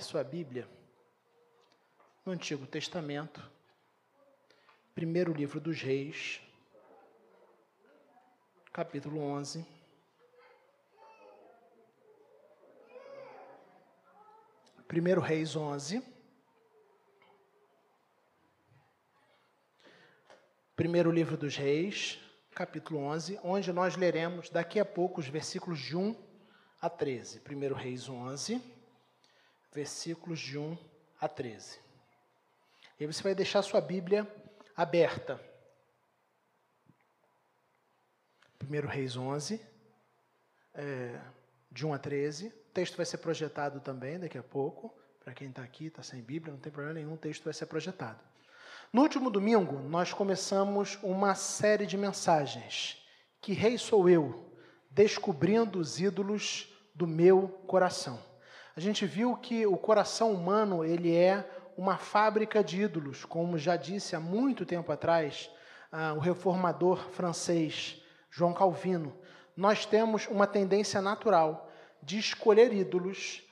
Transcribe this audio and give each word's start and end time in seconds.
sua 0.00 0.24
Bíblia 0.24 0.68
no 2.24 2.32
Antigo 2.32 2.66
Testamento, 2.66 3.40
primeiro 4.94 5.32
livro 5.32 5.60
dos 5.60 5.80
Reis, 5.80 6.40
capítulo 8.72 9.20
11. 9.20 9.64
Primeiro 14.88 15.20
Reis 15.20 15.54
11. 15.54 16.02
Primeiro 20.74 21.10
livro 21.12 21.36
dos 21.36 21.56
Reis, 21.56 22.18
capítulo 22.52 23.00
11, 23.00 23.38
onde 23.44 23.72
nós 23.72 23.96
leremos 23.96 24.50
daqui 24.50 24.80
a 24.80 24.84
pouco 24.84 25.20
os 25.20 25.28
versículos 25.28 25.78
de 25.78 25.96
1 25.96 26.14
a 26.82 26.90
13. 26.90 27.40
Primeiro 27.40 27.74
Reis 27.74 28.08
11, 28.08 28.60
versículos 29.72 30.38
de 30.38 30.58
1 30.58 30.76
a 31.20 31.28
13. 31.28 31.78
E 32.98 33.06
você 33.06 33.22
vai 33.22 33.34
deixar 33.34 33.62
sua 33.62 33.80
Bíblia 33.80 34.26
aberta. 34.74 35.40
1 38.62 38.86
Reis 38.86 39.16
11, 39.16 39.60
é, 40.74 41.20
de 41.70 41.86
1 41.86 41.92
a 41.92 41.98
13. 41.98 42.48
O 42.48 42.52
texto 42.72 42.96
vai 42.96 43.06
ser 43.06 43.18
projetado 43.18 43.80
também 43.80 44.18
daqui 44.18 44.38
a 44.38 44.42
pouco. 44.42 44.94
Para 45.22 45.34
quem 45.34 45.48
está 45.48 45.62
aqui, 45.62 45.86
está 45.86 46.02
sem 46.02 46.22
Bíblia, 46.22 46.52
não 46.52 46.60
tem 46.60 46.72
problema 46.72 46.94
nenhum, 46.94 47.14
o 47.14 47.18
texto 47.18 47.44
vai 47.44 47.52
ser 47.52 47.66
projetado. 47.66 48.20
No 48.92 49.02
último 49.02 49.30
domingo, 49.30 49.80
nós 49.80 50.12
começamos 50.12 50.98
uma 51.02 51.34
série 51.34 51.84
de 51.84 51.96
mensagens. 51.96 53.04
Que 53.40 53.52
rei 53.52 53.76
sou 53.76 54.08
eu? 54.08 54.56
Descobrindo 54.90 55.80
os 55.80 56.00
ídolos 56.00 56.72
do 56.94 57.06
meu 57.06 57.48
coração. 57.66 58.22
A 58.76 58.80
gente 58.80 59.06
viu 59.06 59.34
que 59.34 59.66
o 59.66 59.78
coração 59.78 60.32
humano, 60.32 60.84
ele 60.84 61.16
é 61.16 61.48
uma 61.78 61.96
fábrica 61.96 62.62
de 62.62 62.82
ídolos, 62.82 63.24
como 63.24 63.56
já 63.56 63.74
disse 63.74 64.14
há 64.14 64.20
muito 64.20 64.66
tempo 64.66 64.92
atrás 64.92 65.50
ah, 65.90 66.12
o 66.12 66.18
reformador 66.18 67.08
francês 67.12 68.02
João 68.30 68.52
Calvino. 68.52 69.16
Nós 69.56 69.86
temos 69.86 70.26
uma 70.26 70.46
tendência 70.46 71.00
natural 71.00 71.72
de 72.02 72.18
escolher 72.18 72.70
ídolos 72.70 73.42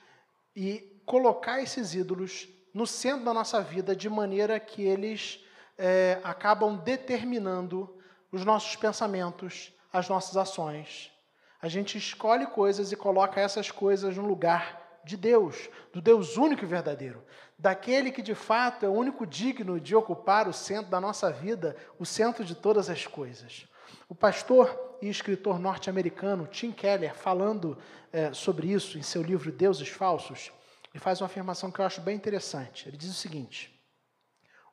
e 0.55 1.01
colocar 1.07 1.59
esses 1.59 1.95
ídolos 1.95 2.47
no 2.71 2.85
centro 2.85 3.25
da 3.25 3.33
nossa 3.33 3.63
vida, 3.63 3.95
de 3.95 4.07
maneira 4.07 4.59
que 4.59 4.83
eles 4.83 5.43
é, 5.75 6.19
acabam 6.23 6.77
determinando 6.77 7.97
os 8.31 8.45
nossos 8.45 8.75
pensamentos, 8.75 9.73
as 9.91 10.07
nossas 10.07 10.37
ações. 10.37 11.11
A 11.59 11.67
gente 11.67 11.97
escolhe 11.97 12.45
coisas 12.45 12.91
e 12.91 12.95
coloca 12.95 13.41
essas 13.41 13.71
coisas 13.71 14.15
no 14.15 14.27
lugar 14.27 14.84
de 15.05 15.15
Deus, 15.15 15.69
do 15.93 16.01
Deus 16.01 16.35
único 16.35 16.63
e 16.63 16.67
verdadeiro, 16.67 17.23
daquele 17.57 18.11
que 18.11 18.21
de 18.21 18.33
fato 18.33 18.85
é 18.85 18.89
o 18.89 18.93
único 18.93 19.25
digno 19.25 19.79
de 19.79 19.95
ocupar 19.95 20.47
o 20.47 20.53
centro 20.53 20.89
da 20.89 20.99
nossa 20.99 21.31
vida, 21.31 21.75
o 21.99 22.05
centro 22.05 22.43
de 22.43 22.55
todas 22.55 22.89
as 22.89 23.05
coisas. 23.05 23.67
O 24.09 24.15
pastor 24.15 24.97
e 25.01 25.07
escritor 25.07 25.59
norte-americano 25.59 26.47
Tim 26.47 26.71
Keller, 26.71 27.15
falando 27.15 27.77
é, 28.11 28.33
sobre 28.33 28.71
isso 28.71 28.97
em 28.97 29.03
seu 29.03 29.21
livro 29.21 29.51
Deuses 29.51 29.89
Falsos, 29.89 30.51
ele 30.91 30.99
faz 30.99 31.21
uma 31.21 31.27
afirmação 31.27 31.71
que 31.71 31.79
eu 31.79 31.85
acho 31.85 32.01
bem 32.01 32.15
interessante. 32.15 32.87
Ele 32.87 32.97
diz 32.97 33.09
o 33.09 33.13
seguinte: 33.13 33.79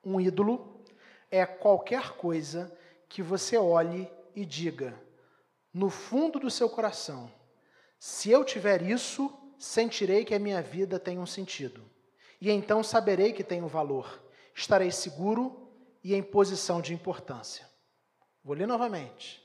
um 0.05 0.21
ídolo 0.21 0.83
é 1.31 1.45
qualquer 1.45 2.13
coisa 2.13 2.73
que 3.09 3.23
você 3.23 3.59
olhe 3.59 4.11
e 4.35 4.47
diga, 4.47 4.95
no 5.75 5.91
fundo 5.91 6.39
do 6.39 6.51
seu 6.51 6.69
coração, 6.69 7.31
se 7.99 8.31
eu 8.31 8.45
tiver 8.45 8.83
isso, 8.83 9.33
sentirei 9.63 10.25
que 10.25 10.35
a 10.35 10.41
minha 10.41 10.61
vida 10.61 10.99
tem 10.99 11.21
um 11.21 11.27
sentido. 11.27 11.89
E 12.41 12.51
então 12.51 12.83
saberei 12.83 13.33
que 13.33 13.45
tenho 13.45 13.69
valor. 13.69 14.21
Estarei 14.53 14.91
seguro 14.91 15.71
e 16.03 16.17
em 16.17 16.23
posição 16.23 16.81
de 16.81 16.93
importância. 16.93 17.65
Vou 18.43 18.57
ler 18.57 18.67
novamente, 18.67 19.41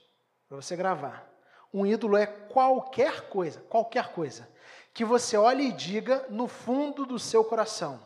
para 0.48 0.56
você 0.56 0.74
gravar. 0.74 1.32
Um 1.72 1.86
ídolo 1.86 2.16
é 2.16 2.26
qualquer 2.26 3.28
coisa, 3.28 3.60
qualquer 3.68 4.12
coisa, 4.12 4.48
que 4.92 5.04
você 5.04 5.36
olhe 5.36 5.68
e 5.68 5.72
diga 5.72 6.26
no 6.28 6.48
fundo 6.48 7.06
do 7.06 7.16
seu 7.16 7.44
coração: 7.44 8.04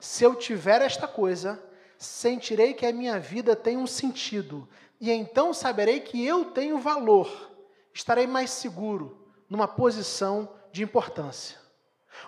se 0.00 0.24
eu 0.24 0.34
tiver 0.34 0.82
esta 0.82 1.06
coisa, 1.06 1.62
sentirei 1.96 2.74
que 2.74 2.86
a 2.86 2.92
minha 2.92 3.20
vida 3.20 3.54
tem 3.54 3.76
um 3.76 3.86
sentido, 3.86 4.68
e 5.00 5.12
então 5.12 5.54
saberei 5.54 6.00
que 6.00 6.26
eu 6.26 6.46
tenho 6.46 6.80
valor. 6.80 7.52
Estarei 7.94 8.26
mais 8.26 8.50
seguro, 8.50 9.28
numa 9.48 9.68
posição 9.68 10.48
de 10.72 10.82
importância. 10.82 11.58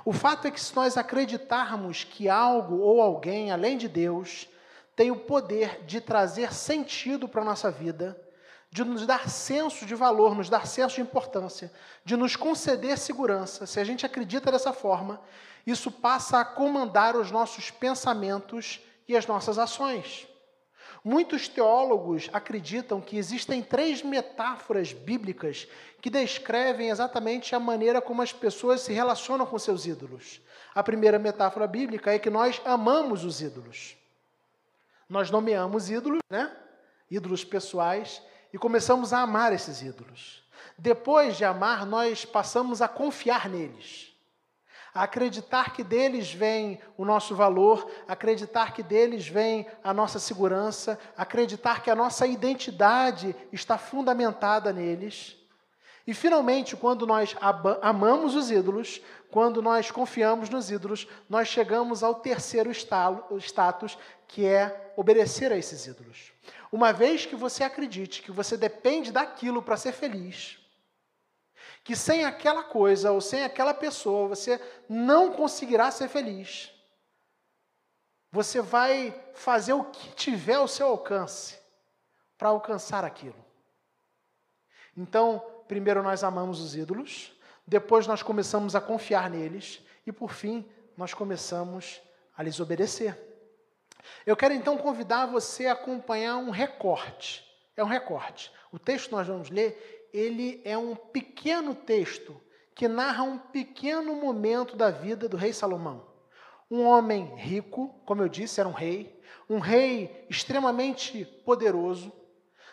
O 0.05 0.12
fato 0.12 0.47
é 0.47 0.50
que, 0.50 0.60
se 0.60 0.75
nós 0.77 0.97
acreditarmos 0.97 2.05
que 2.05 2.28
algo 2.28 2.78
ou 2.78 3.00
alguém, 3.00 3.50
além 3.50 3.77
de 3.77 3.88
Deus, 3.88 4.49
tem 4.94 5.10
o 5.10 5.16
poder 5.16 5.84
de 5.84 6.00
trazer 6.00 6.53
sentido 6.53 7.28
para 7.28 7.43
a 7.43 7.44
nossa 7.44 7.71
vida, 7.71 8.21
de 8.71 8.84
nos 8.84 9.06
dar 9.06 9.28
senso 9.28 9.87
de 9.87 9.94
valor, 9.94 10.34
nos 10.34 10.49
dar 10.49 10.66
senso 10.66 10.97
de 10.97 11.00
importância, 11.00 11.72
de 12.05 12.16
nos 12.16 12.34
conceder 12.34 12.99
segurança, 12.99 13.66
se 13.66 13.78
a 13.78 13.84
gente 13.84 14.05
acredita 14.05 14.50
dessa 14.50 14.72
forma, 14.72 15.21
isso 15.66 15.91
passa 15.91 16.41
a 16.41 16.44
comandar 16.44 17.16
os 17.16 17.31
nossos 17.31 17.71
pensamentos 17.71 18.81
e 19.06 19.16
as 19.16 19.26
nossas 19.26 19.59
ações. 19.59 20.26
Muitos 21.04 21.48
teólogos 21.48 22.31
acreditam 22.32 22.98
que 22.98 23.19
existem 23.19 23.62
três 23.62 24.03
metáforas 24.03 24.94
bíblicas 24.94 25.69
que 26.00 26.09
descrevem 26.09 26.88
exatamente 26.88 27.54
a 27.54 27.60
maneira 27.60 28.00
como 28.00 28.22
as 28.22 28.32
pessoas 28.32 28.81
se 28.81 28.91
relacionam 28.91 29.44
com 29.44 29.59
seus 29.59 29.84
ídolos. 29.84 30.41
A 30.75 30.82
primeira 30.82 31.19
metáfora 31.19 31.66
bíblica 31.66 32.14
é 32.14 32.19
que 32.19 32.31
nós 32.31 32.59
amamos 32.64 33.22
os 33.22 33.43
ídolos. 33.43 33.94
Nós 35.06 35.31
nomeamos 35.31 35.91
ídolos, 35.91 36.20
né? 36.31 36.50
Ídolos 37.10 37.44
pessoais, 37.44 38.22
e 38.50 38.56
começamos 38.56 39.12
a 39.12 39.20
amar 39.20 39.53
esses 39.53 39.82
ídolos. 39.82 40.43
Depois 40.78 41.37
de 41.37 41.44
amar, 41.44 41.84
nós 41.84 42.25
passamos 42.25 42.81
a 42.81 42.88
confiar 42.88 43.47
neles 43.50 44.13
acreditar 44.94 45.72
que 45.72 45.82
deles 45.82 46.32
vem 46.32 46.81
o 46.97 47.05
nosso 47.05 47.34
valor, 47.34 47.91
acreditar 48.06 48.72
que 48.72 48.82
deles 48.82 49.27
vem 49.27 49.66
a 49.82 49.93
nossa 49.93 50.21
segurança, 50.21 50.97
acreditar 51.16 51.82
que 51.82 51.91
a 51.91 51.97
nossa 51.97 52.27
identidade 52.27 53.34
está 53.53 53.77
fundamentada 53.77 54.72
neles. 54.72 55.37
E 56.06 56.15
finalmente, 56.15 56.77
quando 56.77 57.06
nós 57.06 57.34
amamos 57.82 58.37
os 58.37 58.50
ídolos, 58.50 59.00
quando 59.31 59.60
nós 59.60 59.91
confiamos 59.91 60.49
nos 60.49 60.71
ídolos, 60.71 61.09
nós 61.28 61.49
chegamos 61.49 62.03
ao 62.05 62.15
terceiro 62.16 62.71
status, 62.71 63.99
que 64.28 64.47
é 64.47 64.93
obedecer 64.97 65.50
a 65.50 65.56
esses 65.56 65.87
ídolos. 65.87 66.32
Uma 66.71 66.93
vez 66.93 67.26
que 67.26 67.34
você 67.34 67.65
acredite 67.65 68.22
que 68.22 68.31
você 68.31 68.56
depende 68.56 69.11
daquilo 69.11 69.62
para 69.62 69.76
ser 69.76 69.93
feliz, 69.93 70.59
que 71.84 71.94
sem 71.94 72.24
aquela 72.24 72.64
coisa 72.64 73.12
ou 73.12 73.20
sem 73.20 73.44
aquela 73.44 73.74
pessoa 73.74 74.26
você 74.26 74.58
não 74.88 75.30
conseguirá 75.30 75.90
ser 75.90 76.08
feliz. 76.08 76.72
Você 78.32 78.62
vai 78.62 79.14
fazer 79.34 79.74
o 79.74 79.84
que 79.84 80.08
tiver 80.14 80.54
ao 80.54 80.66
seu 80.66 80.88
alcance 80.88 81.58
para 82.38 82.48
alcançar 82.48 83.04
aquilo. 83.04 83.36
Então, 84.96 85.44
primeiro 85.68 86.02
nós 86.02 86.24
amamos 86.24 86.60
os 86.60 86.74
ídolos, 86.74 87.32
depois 87.66 88.06
nós 88.06 88.22
começamos 88.22 88.74
a 88.74 88.80
confiar 88.80 89.28
neles 89.28 89.80
e 90.06 90.10
por 90.10 90.32
fim 90.32 90.68
nós 90.96 91.12
começamos 91.12 92.00
a 92.36 92.42
lhes 92.42 92.58
obedecer. 92.60 93.16
Eu 94.26 94.36
quero 94.36 94.54
então 94.54 94.78
convidar 94.78 95.26
você 95.26 95.66
a 95.66 95.72
acompanhar 95.72 96.38
um 96.38 96.50
recorte. 96.50 97.44
É 97.76 97.84
um 97.84 97.88
recorte. 97.88 98.52
O 98.72 98.78
texto 98.78 99.08
que 99.08 99.14
nós 99.14 99.26
vamos 99.26 99.50
ler, 99.50 99.94
ele 100.14 100.62
é 100.64 100.78
um 100.78 100.94
pequeno 100.94 101.75
texto 101.75 102.40
que 102.72 102.87
narra 102.87 103.25
um 103.25 103.37
pequeno 103.37 104.14
momento 104.14 104.76
da 104.76 104.88
vida 104.88 105.28
do 105.28 105.37
rei 105.37 105.52
Salomão. 105.52 106.06
Um 106.70 106.84
homem 106.84 107.34
rico, 107.34 107.88
como 108.06 108.22
eu 108.22 108.28
disse, 108.28 108.61
era 108.61 108.69
um 108.69 108.72
rei, 108.72 109.20
um 109.50 109.58
rei 109.58 110.25
extremamente 110.31 111.25
poderoso. 111.44 112.12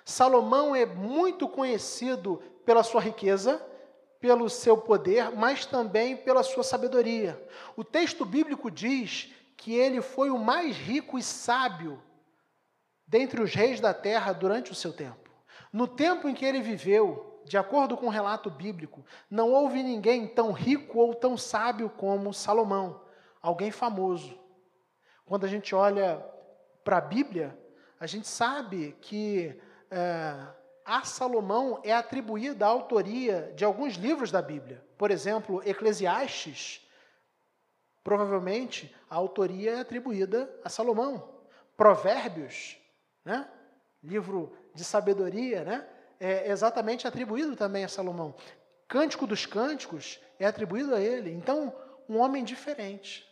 Salomão 0.05 0.75
é 0.75 0.85
muito 0.85 1.49
conhecido 1.49 2.37
pela 2.63 2.83
sua 2.83 3.01
riqueza, 3.01 3.59
pelo 4.19 4.47
seu 4.47 4.77
poder, 4.77 5.31
mas 5.31 5.65
também 5.65 6.15
pela 6.15 6.43
sua 6.43 6.63
sabedoria. 6.63 7.43
O 7.75 7.83
texto 7.83 8.23
bíblico 8.23 8.69
diz 8.69 9.33
que 9.57 9.73
ele 9.73 9.99
foi 9.99 10.29
o 10.29 10.37
mais 10.37 10.77
rico 10.77 11.17
e 11.17 11.23
sábio 11.23 11.99
dentre 13.07 13.41
os 13.41 13.53
reis 13.55 13.79
da 13.79 13.95
terra 13.95 14.31
durante 14.31 14.71
o 14.71 14.75
seu 14.75 14.93
tempo. 14.93 15.31
No 15.73 15.87
tempo 15.87 16.29
em 16.29 16.35
que 16.35 16.45
ele 16.45 16.61
viveu, 16.61 17.30
de 17.45 17.57
acordo 17.57 17.97
com 17.97 18.07
o 18.07 18.09
relato 18.09 18.49
bíblico, 18.49 19.05
não 19.29 19.51
houve 19.51 19.83
ninguém 19.83 20.27
tão 20.27 20.51
rico 20.51 20.99
ou 20.99 21.13
tão 21.13 21.37
sábio 21.37 21.89
como 21.89 22.33
Salomão, 22.33 23.01
alguém 23.41 23.71
famoso. 23.71 24.37
Quando 25.25 25.45
a 25.45 25.49
gente 25.49 25.73
olha 25.73 26.23
para 26.83 26.97
a 26.97 27.01
Bíblia, 27.01 27.57
a 27.99 28.07
gente 28.07 28.27
sabe 28.27 28.95
que 29.01 29.59
é, 29.89 30.35
a 30.85 31.03
Salomão 31.03 31.79
é 31.83 31.93
atribuída 31.93 32.65
a 32.65 32.69
autoria 32.69 33.53
de 33.55 33.63
alguns 33.63 33.93
livros 33.93 34.31
da 34.31 34.41
Bíblia. 34.41 34.83
Por 34.97 35.11
exemplo, 35.11 35.61
Eclesiastes 35.65 36.87
Provavelmente 38.03 38.93
a 39.09 39.15
autoria 39.15 39.71
é 39.73 39.79
atribuída 39.79 40.51
a 40.63 40.69
Salomão. 40.69 41.39
Provérbios, 41.77 42.77
né? 43.23 43.47
livro 44.03 44.55
de 44.73 44.83
sabedoria, 44.83 45.63
né? 45.63 45.87
É 46.21 46.51
exatamente 46.51 47.07
atribuído 47.07 47.55
também 47.55 47.83
a 47.83 47.87
Salomão. 47.87 48.35
Cântico 48.87 49.25
dos 49.25 49.47
Cânticos 49.47 50.19
é 50.37 50.45
atribuído 50.45 50.93
a 50.93 51.01
ele. 51.01 51.31
Então, 51.31 51.75
um 52.07 52.19
homem 52.19 52.43
diferente. 52.43 53.25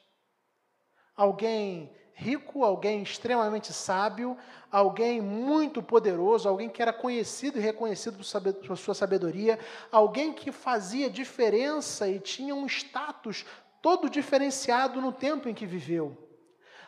Alguém 1.16 1.96
rico, 2.14 2.66
alguém 2.66 3.04
extremamente 3.04 3.72
sábio, 3.72 4.36
alguém 4.72 5.22
muito 5.22 5.84
poderoso, 5.84 6.50
alguém 6.50 6.68
que 6.68 6.82
era 6.82 6.92
conhecido 6.92 7.60
e 7.60 7.62
reconhecido 7.62 8.18
por 8.18 8.78
sua 8.78 8.96
sabedoria, 8.96 9.60
alguém 9.92 10.34
que 10.34 10.52
fazia 10.52 11.12
diferença 11.12 12.10
e 12.10 12.20
tinha 12.20 12.56
um 12.56 12.66
status 12.66 13.46
todo 13.84 14.10
diferenciado 14.10 15.00
no 15.00 15.14
tempo 15.14 15.48
em 15.48 15.54
que 15.54 15.66
viveu. 15.66 16.18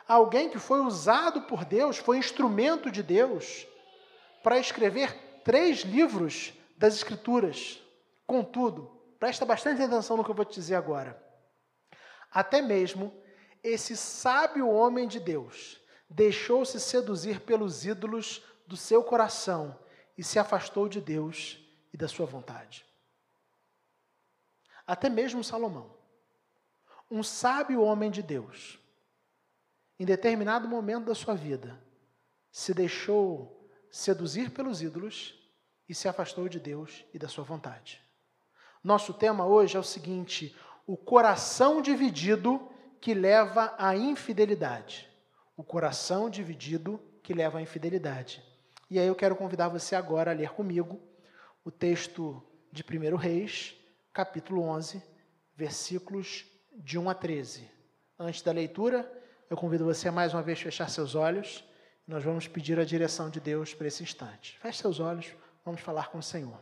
Alguém 0.08 0.50
que 0.50 0.58
foi 0.58 0.82
usado 0.82 1.44
por 1.44 1.64
Deus, 1.64 1.98
foi 1.98 2.18
instrumento 2.18 2.90
de 2.90 3.04
Deus 3.04 3.68
para 4.42 4.58
escrever 4.58 5.31
três 5.44 5.82
livros 5.82 6.54
das 6.78 6.96
Escrituras. 6.96 7.82
Contudo, 8.26 8.86
presta 9.20 9.46
bastante 9.46 9.82
atenção 9.82 10.18
no 10.18 10.24
que 10.24 10.32
eu 10.32 10.36
vou 10.36 10.46
te 10.46 10.56
dizer 10.56 10.76
agora. 10.76 11.22
Até 12.32 12.62
mesmo 12.62 13.14
esse 13.64 13.96
sábio 13.96 14.70
homem 14.70 15.08
de 15.08 15.20
Deus 15.20 15.80
deixou-se 16.10 16.80
seduzir 16.80 17.42
pelos 17.42 17.86
ídolos 17.86 18.44
do 18.66 18.76
seu 18.76 19.04
coração 19.04 19.78
e 20.18 20.24
se 20.24 20.40
afastou 20.40 20.90
de 20.90 21.00
Deus 21.00 21.60
e 21.94 21.98
da 21.98 22.08
sua 22.08 22.26
vontade. 22.26 22.86
Até 24.86 25.10
mesmo 25.10 25.44
Salomão, 25.44 25.96
um 27.10 27.22
sábio 27.22 27.82
homem 27.82 28.10
de 28.10 28.22
Deus, 28.22 28.80
em 30.00 30.06
determinado 30.06 30.68
momento 30.68 31.06
da 31.06 31.16
sua 31.16 31.36
vida, 31.36 31.80
se 32.52 32.74
deixou 32.74 33.61
seduzir 33.92 34.52
pelos 34.52 34.82
ídolos 34.82 35.36
e 35.88 35.94
se 35.94 36.08
afastou 36.08 36.48
de 36.48 36.60
Deus 36.60 37.04
e 37.14 37.20
da 37.20 37.28
sua 37.28 37.44
vontade. 37.44 38.02
Nosso 38.84 39.14
tema 39.14 39.46
hoje 39.46 39.78
é 39.78 39.80
o 39.80 39.84
seguinte: 39.84 40.56
o 40.88 40.98
coração 40.98 41.82
dividido 41.82 42.68
que 43.00 43.14
leva 43.14 43.76
à 43.78 43.96
infidelidade. 43.96 45.10
O 45.58 45.64
coração 45.64 46.30
dividido 46.30 47.00
que 47.22 47.34
leva 47.34 47.60
à 47.60 47.62
infidelidade. 47.62 48.44
E 48.90 49.00
aí 49.00 49.08
eu 49.08 49.16
quero 49.16 49.36
convidar 49.36 49.70
você 49.70 49.96
agora 49.96 50.32
a 50.32 50.34
ler 50.34 50.50
comigo 50.52 51.00
o 51.64 51.70
texto 51.72 52.42
de 52.72 52.84
1 52.84 53.16
Reis, 53.16 53.76
capítulo 54.14 54.64
11, 54.64 55.02
versículos 55.56 56.46
de 56.74 56.98
1 56.98 57.10
a 57.10 57.14
13. 57.14 57.70
Antes 58.18 58.42
da 58.42 58.52
leitura, 58.52 59.12
eu 59.50 59.58
convido 59.58 59.86
você 59.86 60.08
a 60.08 60.12
mais 60.12 60.34
uma 60.34 60.42
vez 60.42 60.60
fechar 60.60 60.90
seus 60.90 61.16
olhos. 61.16 61.64
Nós 62.12 62.26
vamos 62.26 62.46
pedir 62.46 62.78
a 62.78 62.84
direção 62.84 63.30
de 63.30 63.40
Deus 63.40 63.74
para 63.74 63.88
esse 63.88 64.04
instante. 64.04 64.60
Feche 64.60 64.80
seus 64.80 65.00
olhos, 65.00 65.34
vamos 65.64 65.80
falar 65.80 66.10
com 66.10 66.18
o 66.18 66.22
Senhor. 66.22 66.60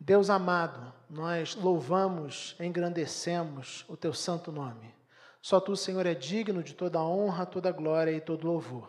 Deus 0.00 0.30
amado, 0.30 0.94
nós 1.10 1.54
louvamos, 1.54 2.56
engrandecemos 2.58 3.84
o 3.86 3.94
teu 3.94 4.14
santo 4.14 4.50
nome. 4.50 4.94
Só 5.42 5.60
tu, 5.60 5.76
Senhor, 5.76 6.06
é 6.06 6.14
digno 6.14 6.62
de 6.62 6.72
toda 6.72 7.02
honra, 7.02 7.44
toda 7.44 7.70
glória 7.70 8.12
e 8.12 8.18
todo 8.18 8.46
louvor. 8.46 8.88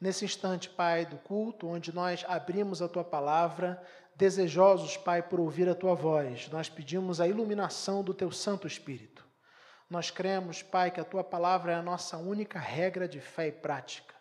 Nesse 0.00 0.24
instante, 0.24 0.68
Pai, 0.68 1.06
do 1.06 1.18
culto, 1.18 1.68
onde 1.68 1.94
nós 1.94 2.24
abrimos 2.26 2.82
a 2.82 2.88
tua 2.88 3.04
palavra, 3.04 3.80
desejosos, 4.16 4.96
Pai, 4.96 5.22
por 5.22 5.38
ouvir 5.38 5.68
a 5.68 5.74
tua 5.74 5.94
voz, 5.94 6.48
nós 6.48 6.68
pedimos 6.68 7.20
a 7.20 7.28
iluminação 7.28 8.02
do 8.02 8.12
teu 8.12 8.32
Santo 8.32 8.66
Espírito. 8.66 9.24
Nós 9.88 10.10
cremos, 10.10 10.64
Pai, 10.64 10.90
que 10.90 11.00
a 11.00 11.04
tua 11.04 11.22
palavra 11.22 11.70
é 11.70 11.74
a 11.76 11.82
nossa 11.82 12.16
única 12.16 12.58
regra 12.58 13.06
de 13.06 13.20
fé 13.20 13.46
e 13.46 13.52
prática, 13.52 14.15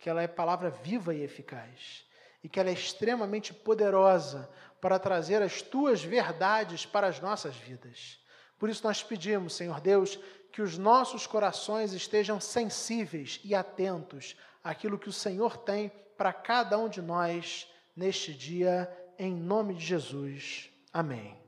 que 0.00 0.08
ela 0.08 0.22
é 0.22 0.26
palavra 0.26 0.70
viva 0.70 1.14
e 1.14 1.22
eficaz, 1.22 2.04
e 2.42 2.48
que 2.48 2.58
ela 2.58 2.70
é 2.70 2.72
extremamente 2.72 3.52
poderosa 3.52 4.50
para 4.80 4.98
trazer 4.98 5.42
as 5.42 5.60
tuas 5.60 6.02
verdades 6.02 6.86
para 6.86 7.06
as 7.06 7.20
nossas 7.20 7.54
vidas. 7.54 8.18
Por 8.58 8.70
isso 8.70 8.82
nós 8.82 9.02
pedimos, 9.02 9.54
Senhor 9.54 9.78
Deus, 9.80 10.18
que 10.50 10.62
os 10.62 10.78
nossos 10.78 11.26
corações 11.26 11.92
estejam 11.92 12.40
sensíveis 12.40 13.40
e 13.44 13.54
atentos 13.54 14.36
àquilo 14.64 14.98
que 14.98 15.08
o 15.08 15.12
Senhor 15.12 15.58
tem 15.58 15.92
para 16.16 16.32
cada 16.32 16.78
um 16.78 16.88
de 16.88 17.02
nós 17.02 17.70
neste 17.94 18.32
dia, 18.32 18.90
em 19.18 19.34
nome 19.34 19.74
de 19.74 19.84
Jesus. 19.84 20.70
Amém. 20.92 21.38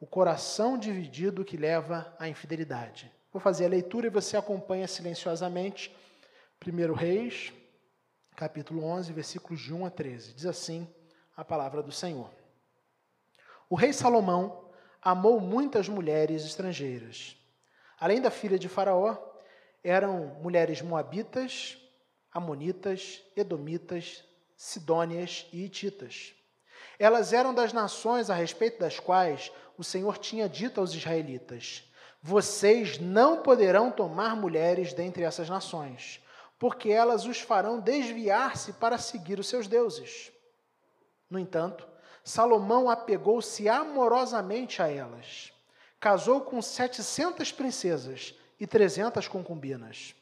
O 0.00 0.06
coração 0.06 0.78
dividido 0.78 1.44
que 1.44 1.56
leva 1.56 2.14
à 2.20 2.28
infidelidade. 2.28 3.12
Vou 3.32 3.40
fazer 3.40 3.66
a 3.66 3.68
leitura 3.68 4.06
e 4.06 4.10
você 4.10 4.36
acompanha 4.36 4.86
silenciosamente. 4.86 5.94
1 6.66 6.92
Reis, 6.92 7.52
capítulo 8.34 8.84
11, 8.84 9.12
versículos 9.12 9.60
de 9.60 9.72
1 9.72 9.86
a 9.86 9.90
13. 9.90 10.34
Diz 10.34 10.46
assim: 10.46 10.88
a 11.38 11.44
palavra 11.44 11.80
do 11.84 11.92
Senhor. 11.92 12.28
O 13.70 13.76
rei 13.76 13.92
Salomão 13.92 14.68
amou 15.00 15.40
muitas 15.40 15.88
mulheres 15.88 16.44
estrangeiras. 16.44 17.36
Além 18.00 18.20
da 18.20 18.28
filha 18.28 18.58
de 18.58 18.68
Faraó, 18.68 19.16
eram 19.84 20.36
mulheres 20.42 20.82
moabitas, 20.82 21.78
amonitas, 22.32 23.22
edomitas, 23.36 24.24
sidônias 24.56 25.46
e 25.52 25.64
hititas. 25.64 26.34
Elas 26.98 27.32
eram 27.32 27.54
das 27.54 27.72
nações 27.72 28.30
a 28.30 28.34
respeito 28.34 28.80
das 28.80 28.98
quais 28.98 29.52
o 29.76 29.84
Senhor 29.84 30.18
tinha 30.18 30.48
dito 30.48 30.80
aos 30.80 30.92
israelitas: 30.92 31.88
Vocês 32.20 32.98
não 32.98 33.44
poderão 33.44 33.92
tomar 33.92 34.34
mulheres 34.34 34.92
dentre 34.92 35.22
essas 35.22 35.48
nações, 35.48 36.20
porque 36.58 36.90
elas 36.90 37.24
os 37.24 37.40
farão 37.40 37.80
desviar-se 37.80 38.72
para 38.74 38.98
seguir 38.98 39.38
os 39.38 39.48
seus 39.48 39.68
deuses. 39.68 40.32
No 41.30 41.38
entanto, 41.38 41.86
Salomão 42.24 42.90
apegou-se 42.90 43.68
amorosamente 43.68 44.82
a 44.82 44.88
elas. 44.88 45.52
Casou 46.00 46.40
com 46.40 46.60
700 46.60 47.52
princesas 47.52 48.34
e 48.58 48.66
300 48.66 49.28
concubinas. 49.28 50.14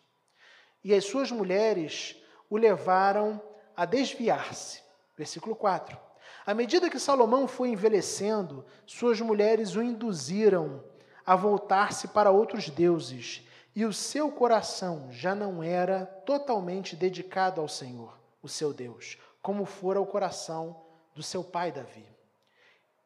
E 0.85 0.95
as 0.95 1.05
suas 1.05 1.31
mulheres 1.31 2.17
o 2.49 2.57
levaram 2.57 3.41
a 3.77 3.85
desviar-se. 3.85 4.83
Versículo 5.17 5.57
4. 5.57 5.99
À 6.45 6.55
medida 6.55 6.89
que 6.89 6.99
Salomão 6.99 7.49
foi 7.49 7.71
envelhecendo, 7.71 8.65
suas 8.87 9.21
mulheres 9.21 9.75
o 9.75 9.83
induziram 9.83 10.85
a 11.25 11.35
voltar-se 11.35 12.09
para 12.09 12.31
outros 12.31 12.71
deuses, 12.71 13.43
e 13.77 13.85
o 13.85 13.93
seu 13.93 14.33
coração 14.33 15.13
já 15.13 15.35
não 15.35 15.63
era 15.63 16.07
totalmente 16.25 16.97
dedicado 16.97 17.61
ao 17.61 17.69
Senhor, 17.69 18.19
o 18.43 18.49
seu 18.49 18.73
Deus, 18.73 19.19
como 19.43 19.67
fora 19.67 20.01
o 20.01 20.07
coração 20.07 20.83
do 21.15 21.23
seu 21.23 21.45
pai 21.45 21.71
Davi. 21.71 22.09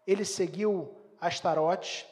Ele 0.06 0.24
seguiu 0.24 0.94
Astarote, 1.20 2.06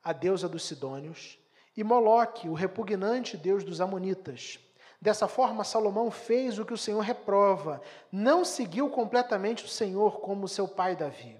a 0.00 0.12
deusa 0.12 0.48
dos 0.48 0.64
Sidônios, 0.64 1.40
e 1.76 1.82
Moloque, 1.82 2.48
o 2.48 2.54
repugnante 2.54 3.36
deus 3.36 3.64
dos 3.64 3.80
Amonitas. 3.80 4.60
Dessa 5.00 5.26
forma, 5.26 5.64
Salomão 5.64 6.08
fez 6.08 6.56
o 6.56 6.64
que 6.64 6.74
o 6.74 6.78
Senhor 6.78 7.00
reprova, 7.00 7.82
não 8.12 8.44
seguiu 8.44 8.88
completamente 8.90 9.64
o 9.64 9.68
Senhor 9.68 10.20
como 10.20 10.46
seu 10.46 10.68
pai 10.68 10.94
Davi. 10.94 11.36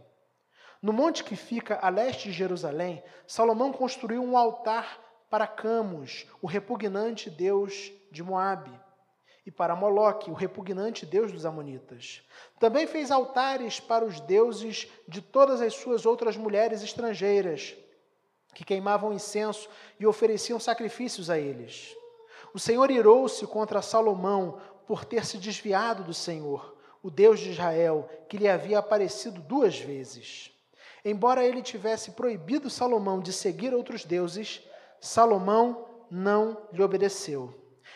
No 0.83 0.93
monte 0.93 1.23
que 1.23 1.37
fica 1.37 1.79
a 1.81 1.89
leste 1.89 2.31
de 2.31 2.33
Jerusalém, 2.33 3.01
Salomão 3.29 3.73
construiu 3.73 4.25
um 4.25 4.37
altar 4.37 5.10
para 5.31 5.47
Camus, 5.47 6.27
o 6.43 6.47
repugnante 6.49 7.31
deus 7.31 7.93
de 8.11 8.21
Moabe 8.21 8.73
e 9.47 9.51
para 9.51 9.77
Moloque, 9.77 10.31
o 10.31 10.35
repugnante 10.35 11.07
deus 11.07 11.33
dos 11.33 11.47
Amonitas. 11.47 12.23
Também 12.59 12.87
fez 12.87 13.11
altares 13.11 13.79
para 13.79 14.05
os 14.05 14.21
deuses 14.21 14.89
de 15.09 15.23
todas 15.23 15.61
as 15.63 15.75
suas 15.75 16.05
outras 16.05 16.37
mulheres 16.37 16.83
estrangeiras, 16.83 17.77
que 18.53 18.65
queimavam 18.65 19.13
incenso 19.13 19.69
e 19.99 20.07
ofereciam 20.07 20.59
sacrifícios 20.59 21.31
a 21.31 21.39
eles. 21.39 21.97
O 22.53 22.59
Senhor 22.59 22.91
irou-se 22.91 23.47
contra 23.47 23.81
Salomão 23.81 24.61
por 24.87 25.05
ter 25.05 25.25
se 25.25 25.39
desviado 25.39 26.03
do 26.03 26.13
Senhor, 26.13 26.77
o 27.01 27.09
Deus 27.09 27.39
de 27.39 27.51
Israel, 27.51 28.11
que 28.29 28.37
lhe 28.37 28.49
havia 28.49 28.81
aparecido 28.81 29.41
duas 29.41 29.79
vezes. 29.79 30.51
Embora 31.05 31.45
ele 31.45 31.63
tivesse 31.63 32.11
proibido 32.11 32.69
Salomão 32.69 33.21
de 33.21 33.33
seguir 33.33 33.73
outros 33.73 34.05
deuses, 34.05 34.61
Salomão 35.01 35.87
não 36.11 36.59
lhe 36.73 36.83
obedeceu. 36.83 37.55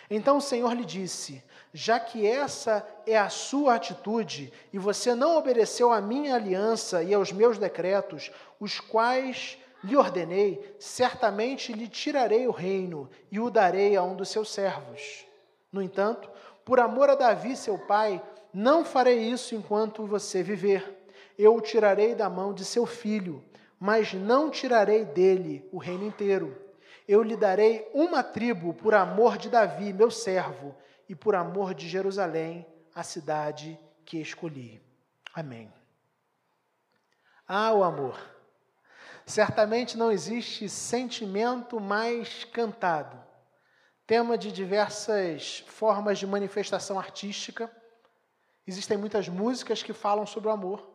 Então 0.09 0.39
o 0.39 0.43
Senhor 0.43 0.73
lhe 0.73 0.85
disse: 0.85 1.43
Já 1.73 1.99
que 1.99 2.27
essa 2.27 2.87
é 3.07 3.17
a 3.19 3.29
sua 3.29 3.75
atitude, 3.75 4.53
e 4.73 4.79
você 4.79 5.15
não 5.15 5.37
obedeceu 5.37 5.93
à 5.93 6.01
minha 6.01 6.35
aliança 6.35 7.03
e 7.03 7.13
aos 7.13 7.33
meus 7.33 7.59
decretos, 7.59 8.31
os 8.59 8.81
quais 8.81 9.59
lhe 9.83 9.97
ordenei, 9.97 10.75
certamente 10.79 11.73
lhe 11.73 11.87
tirarei 11.89 12.47
o 12.47 12.51
reino 12.51 13.11
e 13.31 13.39
o 13.39 13.51
darei 13.51 13.97
a 13.97 14.03
um 14.03 14.17
dos 14.17 14.31
seus 14.31 14.51
servos. 14.51 15.27
No 15.71 15.83
entanto, 15.83 16.31
por 16.65 16.81
amor 16.81 17.11
a 17.11 17.15
Davi, 17.15 17.55
seu 17.55 17.77
pai, 17.77 18.23
não 18.53 18.85
farei 18.85 19.19
isso 19.19 19.55
enquanto 19.55 20.07
você 20.07 20.43
viver. 20.43 21.05
Eu 21.37 21.57
o 21.57 21.61
tirarei 21.61 22.15
da 22.15 22.31
mão 22.31 22.55
de 22.55 22.65
seu 22.65 22.87
filho, 22.87 23.45
mas 23.79 24.15
não 24.15 24.49
tirarei 24.49 25.05
dele 25.05 25.69
o 25.71 25.79
reino 25.79 26.07
inteiro. 26.07 26.64
Eu 27.07 27.23
lhe 27.23 27.37
darei 27.37 27.89
uma 27.93 28.23
tribo 28.23 28.73
por 28.73 28.95
amor 28.95 29.37
de 29.37 29.51
Davi, 29.51 29.93
meu 29.93 30.11
servo, 30.11 30.75
e 31.09 31.15
por 31.15 31.35
amor 31.35 31.75
de 31.75 31.89
Jerusalém, 31.89 32.67
a 32.95 33.03
cidade 33.03 33.79
que 34.05 34.19
escolhi. 34.19 34.81
Amém. 35.35 35.73
Ah, 37.47 37.73
o 37.73 37.85
amor. 37.85 38.19
Certamente 39.27 39.99
não 39.99 40.11
existe 40.11 40.69
sentimento 40.69 41.79
mais 41.79 42.45
cantado. 42.45 43.23
Tema 44.07 44.37
de 44.37 44.53
diversas 44.53 45.65
formas 45.67 46.19
de 46.19 46.27
manifestação 46.27 46.99
artística. 46.99 47.71
Existem 48.67 48.97
muitas 48.97 49.29
músicas 49.29 49.83
que 49.83 49.93
falam 49.93 50.27
sobre 50.27 50.49
o 50.49 50.53
amor. 50.53 50.91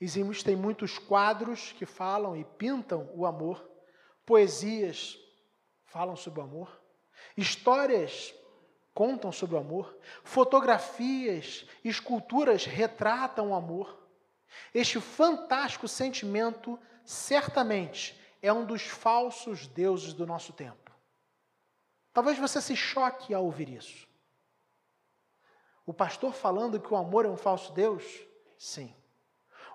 Existem 0.00 0.56
muitos 0.56 0.98
quadros 0.98 1.72
que 1.72 1.86
falam 1.86 2.36
e 2.36 2.44
pintam 2.44 3.10
o 3.14 3.26
amor. 3.26 3.66
Poesias 4.24 5.18
falam 5.88 6.16
sobre 6.16 6.40
o 6.40 6.42
amor. 6.44 6.80
Histórias 7.36 8.34
contam 8.94 9.32
sobre 9.32 9.56
o 9.56 9.58
amor. 9.58 9.96
Fotografias, 10.22 11.66
esculturas 11.84 12.64
retratam 12.64 13.50
o 13.50 13.54
amor. 13.54 13.98
Este 14.72 15.00
fantástico 15.00 15.88
sentimento, 15.88 16.78
certamente, 17.04 18.18
é 18.40 18.52
um 18.52 18.64
dos 18.64 18.82
falsos 18.82 19.66
deuses 19.66 20.12
do 20.12 20.26
nosso 20.26 20.52
tempo. 20.52 20.92
Talvez 22.12 22.38
você 22.38 22.60
se 22.60 22.76
choque 22.76 23.32
ao 23.32 23.44
ouvir 23.44 23.68
isso. 23.68 24.06
O 25.86 25.94
pastor 25.94 26.34
falando 26.34 26.80
que 26.80 26.92
o 26.92 26.96
amor 26.96 27.24
é 27.24 27.28
um 27.28 27.36
falso 27.36 27.72
Deus? 27.72 28.04
Sim. 28.58 28.94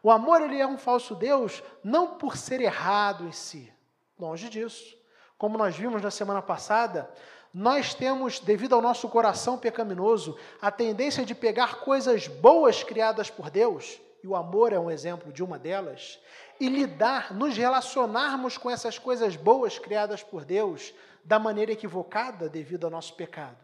O 0.04 0.12
amor 0.12 0.42
ele 0.42 0.60
é 0.60 0.68
um 0.68 0.78
falso 0.78 1.16
Deus 1.16 1.64
não 1.84 2.18
por 2.18 2.38
ser 2.38 2.62
errado 2.62 3.26
em 3.26 3.32
si, 3.32 3.74
longe 4.20 4.50
disso. 4.50 5.03
Como 5.44 5.58
nós 5.58 5.76
vimos 5.76 6.02
na 6.02 6.10
semana 6.10 6.42
passada, 6.42 7.12
nós 7.54 7.94
temos, 7.94 8.40
devido 8.40 8.76
ao 8.76 8.82
nosso 8.82 9.10
coração 9.10 9.58
pecaminoso, 9.58 10.38
a 10.62 10.72
tendência 10.72 11.26
de 11.26 11.36
pegar 11.36 11.82
coisas 11.82 12.30
boas 12.30 12.82
criadas 12.82 13.30
por 13.30 13.50
Deus, 13.50 14.00
e 14.24 14.28
o 14.28 14.38
amor 14.38 14.72
é 14.72 14.80
um 14.80 14.90
exemplo 14.90 15.34
de 15.34 15.44
uma 15.44 15.60
delas, 15.60 16.18
e 16.62 16.70
lidar, 16.70 17.34
nos 17.34 17.58
relacionarmos 17.58 18.58
com 18.58 18.72
essas 18.72 18.98
coisas 18.98 19.36
boas 19.36 19.78
criadas 19.78 20.24
por 20.24 20.46
Deus 20.46 20.94
da 21.26 21.38
maneira 21.38 21.74
equivocada 21.74 22.48
devido 22.48 22.86
ao 22.86 22.92
nosso 22.92 23.14
pecado. 23.14 23.58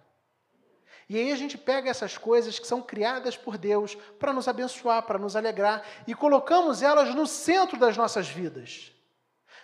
E 1.07 1.17
aí 1.17 1.31
a 1.31 1.37
gente 1.37 1.57
pega 1.57 1.89
essas 1.89 2.17
coisas 2.17 2.59
que 2.59 2.67
são 2.67 2.81
criadas 2.81 3.37
por 3.37 3.57
Deus 3.57 3.95
para 4.19 4.33
nos 4.33 4.49
abençoar, 4.49 5.03
para 5.03 5.17
nos 5.17 5.33
alegrar, 5.33 5.85
e 6.05 6.13
colocamos 6.13 6.83
elas 6.83 7.15
no 7.15 7.25
centro 7.25 7.79
das 7.79 7.95
nossas 7.95 8.27
vidas 8.27 8.98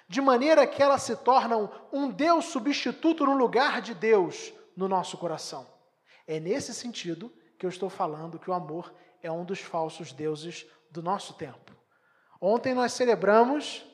de 0.07 0.21
maneira 0.21 0.67
que 0.67 0.81
elas 0.81 1.01
se 1.01 1.15
tornam 1.15 1.69
um 1.91 2.09
Deus 2.09 2.45
substituto 2.45 3.25
no 3.25 3.35
lugar 3.35 3.81
de 3.81 3.93
Deus 3.93 4.53
no 4.75 4.87
nosso 4.87 5.17
coração. 5.17 5.67
É 6.27 6.39
nesse 6.39 6.73
sentido 6.73 7.31
que 7.57 7.65
eu 7.65 7.69
estou 7.69 7.89
falando 7.89 8.39
que 8.39 8.49
o 8.49 8.53
amor 8.53 8.93
é 9.21 9.31
um 9.31 9.43
dos 9.43 9.59
falsos 9.59 10.11
deuses 10.11 10.65
do 10.91 11.01
nosso 11.01 11.33
tempo. 11.33 11.73
Ontem 12.39 12.73
nós 12.73 12.93
celebramos 12.93 13.85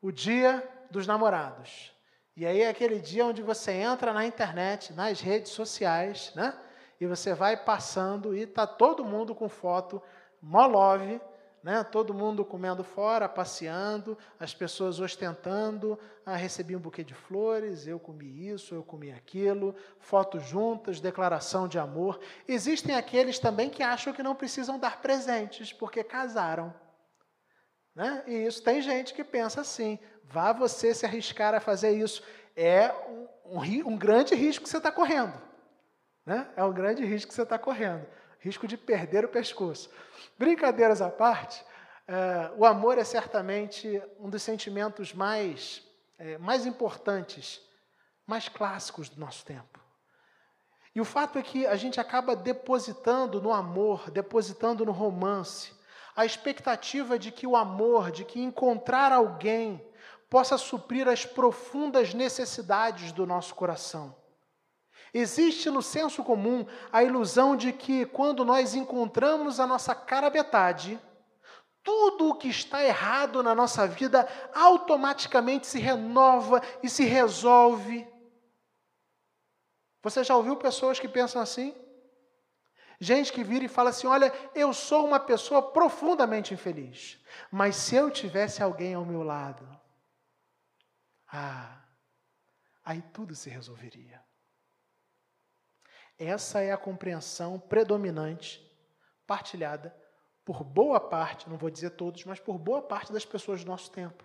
o 0.00 0.10
Dia 0.10 0.66
dos 0.90 1.06
Namorados. 1.06 1.92
E 2.36 2.46
aí 2.46 2.62
é 2.62 2.68
aquele 2.68 2.98
dia 2.98 3.26
onde 3.26 3.42
você 3.42 3.72
entra 3.72 4.12
na 4.12 4.26
internet, 4.26 4.92
nas 4.92 5.20
redes 5.20 5.52
sociais, 5.52 6.32
né? 6.34 6.58
E 7.00 7.06
você 7.06 7.34
vai 7.34 7.56
passando 7.56 8.36
e 8.36 8.46
tá 8.46 8.66
todo 8.66 9.04
mundo 9.04 9.34
com 9.34 9.48
foto 9.48 10.02
mó 10.40 10.66
love, 10.66 11.20
né? 11.64 11.82
todo 11.82 12.12
mundo 12.12 12.44
comendo 12.44 12.84
fora, 12.84 13.26
passeando, 13.26 14.18
as 14.38 14.52
pessoas 14.52 15.00
ostentando, 15.00 15.98
ah, 16.26 16.36
recebi 16.36 16.76
um 16.76 16.78
buquê 16.78 17.02
de 17.02 17.14
flores, 17.14 17.86
eu 17.86 17.98
comi 17.98 18.48
isso, 18.48 18.74
eu 18.74 18.82
comi 18.82 19.10
aquilo, 19.10 19.74
fotos 19.98 20.42
juntas, 20.42 21.00
declaração 21.00 21.66
de 21.66 21.78
amor. 21.78 22.20
Existem 22.46 22.94
aqueles 22.94 23.38
também 23.38 23.70
que 23.70 23.82
acham 23.82 24.12
que 24.12 24.22
não 24.22 24.34
precisam 24.34 24.78
dar 24.78 25.00
presentes, 25.00 25.72
porque 25.72 26.04
casaram. 26.04 26.72
Né? 27.94 28.22
E 28.26 28.44
isso 28.44 28.62
tem 28.62 28.82
gente 28.82 29.14
que 29.14 29.24
pensa 29.24 29.62
assim, 29.62 29.98
vá 30.22 30.52
você 30.52 30.92
se 30.92 31.06
arriscar 31.06 31.54
a 31.54 31.60
fazer 31.60 31.92
isso. 31.92 32.22
É 32.54 32.92
um, 33.46 33.58
um, 33.58 33.88
um 33.88 33.96
grande 33.96 34.34
risco 34.34 34.64
que 34.64 34.68
você 34.68 34.76
está 34.76 34.92
correndo. 34.92 35.40
Né? 36.26 36.46
É 36.56 36.62
um 36.62 36.72
grande 36.74 37.02
risco 37.06 37.30
que 37.30 37.34
você 37.34 37.42
está 37.42 37.58
correndo 37.58 38.06
risco 38.44 38.68
de 38.68 38.76
perder 38.76 39.24
o 39.24 39.28
pescoço. 39.28 39.88
Brincadeiras 40.38 41.00
à 41.00 41.08
parte, 41.08 41.64
é, 42.06 42.52
o 42.58 42.66
amor 42.66 42.98
é 42.98 43.04
certamente 43.04 44.02
um 44.20 44.28
dos 44.28 44.42
sentimentos 44.42 45.14
mais, 45.14 45.82
é, 46.18 46.36
mais 46.36 46.66
importantes, 46.66 47.62
mais 48.26 48.46
clássicos 48.46 49.08
do 49.08 49.18
nosso 49.18 49.46
tempo. 49.46 49.80
E 50.94 51.00
o 51.00 51.06
fato 51.06 51.38
é 51.38 51.42
que 51.42 51.66
a 51.66 51.74
gente 51.74 51.98
acaba 51.98 52.36
depositando 52.36 53.40
no 53.40 53.50
amor, 53.50 54.10
depositando 54.10 54.84
no 54.84 54.92
romance, 54.92 55.72
a 56.14 56.26
expectativa 56.26 57.18
de 57.18 57.32
que 57.32 57.46
o 57.46 57.56
amor, 57.56 58.10
de 58.10 58.26
que 58.26 58.40
encontrar 58.40 59.10
alguém, 59.10 59.82
possa 60.28 60.58
suprir 60.58 61.08
as 61.08 61.24
profundas 61.24 62.12
necessidades 62.12 63.10
do 63.10 63.24
nosso 63.24 63.54
coração. 63.54 64.14
Existe 65.16 65.70
no 65.70 65.80
senso 65.80 66.24
comum 66.24 66.66
a 66.92 67.04
ilusão 67.04 67.56
de 67.56 67.72
que 67.72 68.04
quando 68.04 68.44
nós 68.44 68.74
encontramos 68.74 69.60
a 69.60 69.66
nossa 69.66 69.94
cara 69.94 70.28
metade, 70.28 71.00
tudo 71.84 72.30
o 72.30 72.34
que 72.34 72.48
está 72.48 72.84
errado 72.84 73.40
na 73.40 73.54
nossa 73.54 73.86
vida 73.86 74.28
automaticamente 74.52 75.68
se 75.68 75.78
renova 75.78 76.60
e 76.82 76.90
se 76.90 77.04
resolve. 77.04 78.04
Você 80.02 80.24
já 80.24 80.34
ouviu 80.34 80.56
pessoas 80.56 80.98
que 80.98 81.06
pensam 81.06 81.40
assim? 81.40 81.72
Gente 82.98 83.32
que 83.32 83.44
vira 83.44 83.64
e 83.64 83.68
fala 83.68 83.90
assim: 83.90 84.08
Olha, 84.08 84.32
eu 84.52 84.72
sou 84.72 85.06
uma 85.06 85.20
pessoa 85.20 85.62
profundamente 85.70 86.52
infeliz, 86.52 87.20
mas 87.52 87.76
se 87.76 87.94
eu 87.94 88.10
tivesse 88.10 88.62
alguém 88.62 88.94
ao 88.94 89.04
meu 89.04 89.22
lado, 89.22 89.64
ah, 91.30 91.82
aí 92.84 93.00
tudo 93.12 93.34
se 93.36 93.48
resolveria. 93.48 94.24
Essa 96.18 96.60
é 96.60 96.72
a 96.72 96.76
compreensão 96.78 97.58
predominante, 97.58 98.60
partilhada 99.26 99.94
por 100.44 100.62
boa 100.62 101.00
parte, 101.00 101.48
não 101.48 101.56
vou 101.56 101.70
dizer 101.70 101.90
todos, 101.90 102.24
mas 102.24 102.38
por 102.38 102.58
boa 102.58 102.82
parte 102.82 103.12
das 103.12 103.24
pessoas 103.24 103.64
do 103.64 103.70
nosso 103.70 103.90
tempo. 103.90 104.24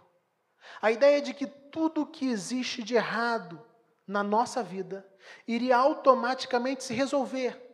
A 0.81 0.91
ideia 0.91 1.21
de 1.21 1.33
que 1.33 1.47
tudo 1.47 2.05
que 2.05 2.29
existe 2.29 2.83
de 2.83 2.95
errado 2.95 3.65
na 4.05 4.21
nossa 4.21 4.61
vida 4.61 5.07
iria 5.47 5.77
automaticamente 5.77 6.83
se 6.83 6.93
resolver 6.93 7.65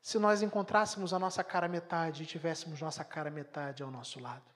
se 0.00 0.18
nós 0.18 0.42
encontrássemos 0.42 1.12
a 1.12 1.18
nossa 1.18 1.44
cara 1.44 1.68
metade 1.68 2.22
e 2.22 2.26
tivéssemos 2.26 2.80
nossa 2.80 3.04
cara 3.04 3.30
metade 3.30 3.82
ao 3.82 3.90
nosso 3.90 4.18
lado. 4.18 4.50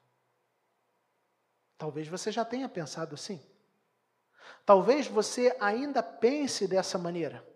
Talvez 1.76 2.08
você 2.08 2.32
já 2.32 2.44
tenha 2.44 2.68
pensado 2.68 3.14
assim. 3.14 3.40
Talvez 4.64 5.06
você 5.06 5.54
ainda 5.60 6.02
pense 6.02 6.66
dessa 6.66 6.96
maneira. 6.96 7.46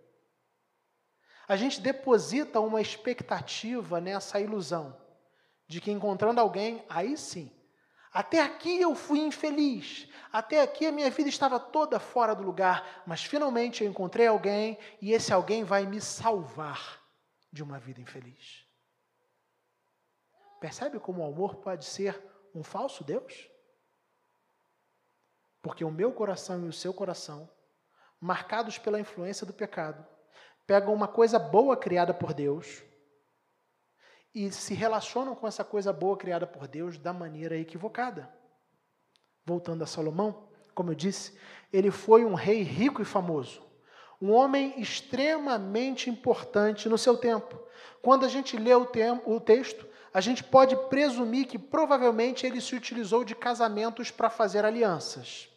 A 1.49 1.57
gente 1.57 1.81
deposita 1.81 2.61
uma 2.61 2.81
expectativa 2.81 4.01
nessa 4.01 4.41
ilusão 4.41 4.97
de 5.69 5.81
que 5.81 5.91
encontrando 5.91 6.41
alguém, 6.41 6.85
aí 6.89 7.17
sim, 7.17 7.53
até 8.13 8.41
aqui 8.41 8.81
eu 8.81 8.95
fui 8.95 9.19
infeliz, 9.19 10.09
até 10.33 10.63
aqui 10.63 10.87
a 10.87 10.93
minha 10.93 11.11
vida 11.11 11.29
estava 11.29 11.61
toda 11.61 12.01
fora 12.01 12.35
do 12.35 12.43
lugar, 12.43 13.03
mas 13.07 13.23
finalmente 13.23 13.85
eu 13.85 13.91
encontrei 13.91 14.27
alguém 14.27 14.79
e 15.03 15.13
esse 15.13 15.33
alguém 15.33 15.65
vai 15.65 15.85
me 15.85 16.01
salvar 16.01 17.03
de 17.53 17.63
uma 17.63 17.79
vida 17.79 18.01
infeliz. 18.01 18.65
Percebe 20.61 20.99
como 20.99 21.23
o 21.23 21.27
amor 21.27 21.57
pode 21.57 21.85
ser 21.85 22.19
um 22.55 22.63
falso 22.63 23.05
Deus? 23.05 23.51
Porque 25.61 25.85
o 25.85 25.91
meu 25.91 26.11
coração 26.13 26.65
e 26.65 26.69
o 26.69 26.73
seu 26.73 26.95
coração, 26.95 27.51
marcados 28.19 28.79
pela 28.79 28.99
influência 28.99 29.47
do 29.47 29.53
pecado, 29.53 30.07
pegam 30.67 30.93
uma 30.93 31.07
coisa 31.07 31.39
boa 31.39 31.77
criada 31.77 32.13
por 32.13 32.35
Deus 32.35 32.83
e 34.35 34.51
se 34.51 34.75
relacionam 34.75 35.35
com 35.35 35.47
essa 35.47 35.65
coisa 35.65 35.93
boa 35.93 36.17
criada 36.17 36.47
por 36.47 36.69
Deus 36.69 36.99
da 36.99 37.13
maneira 37.13 37.57
equivocada. 37.57 38.29
Voltando 39.45 39.83
a 39.83 39.87
Salomão, 39.87 40.49
como 40.75 40.91
eu 40.91 40.95
disse, 40.95 41.39
ele 41.73 41.91
foi 41.91 42.25
um 42.25 42.35
rei 42.35 42.63
rico 42.63 43.01
e 43.01 43.05
famoso, 43.05 43.63
um 44.21 44.33
homem 44.33 44.79
extremamente 44.81 46.11
importante 46.11 46.89
no 46.89 46.99
seu 46.99 47.17
tempo. 47.17 47.59
Quando 48.03 48.27
a 48.27 48.29
gente 48.29 48.57
lê 48.57 48.75
o, 48.75 48.89
o 49.25 49.41
texto, 49.41 49.87
a 50.13 50.21
gente 50.21 50.43
pode 50.43 50.75
presumir 50.89 51.47
que 51.47 51.59
provavelmente 51.59 52.47
ele 52.47 52.61
se 52.61 52.75
utilizou 52.75 53.25
de 53.25 53.35
casamentos 53.35 54.11
para 54.11 54.31
fazer 54.31 54.65
alianças. 54.65 55.49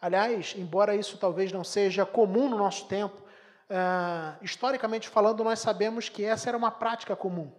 Aliás, 0.00 0.54
embora 0.56 0.94
isso 0.94 1.18
talvez 1.18 1.52
não 1.52 1.64
seja 1.64 2.06
comum 2.06 2.48
no 2.48 2.56
nosso 2.56 2.86
tempo, 2.86 3.27
uh, 3.70 4.36
historicamente 4.42 5.08
falando, 5.08 5.44
nós 5.44 5.58
sabemos 5.58 6.08
que 6.08 6.24
essa 6.24 6.48
era 6.48 6.56
uma 6.56 6.70
prática 6.70 7.14
comum. 7.14 7.52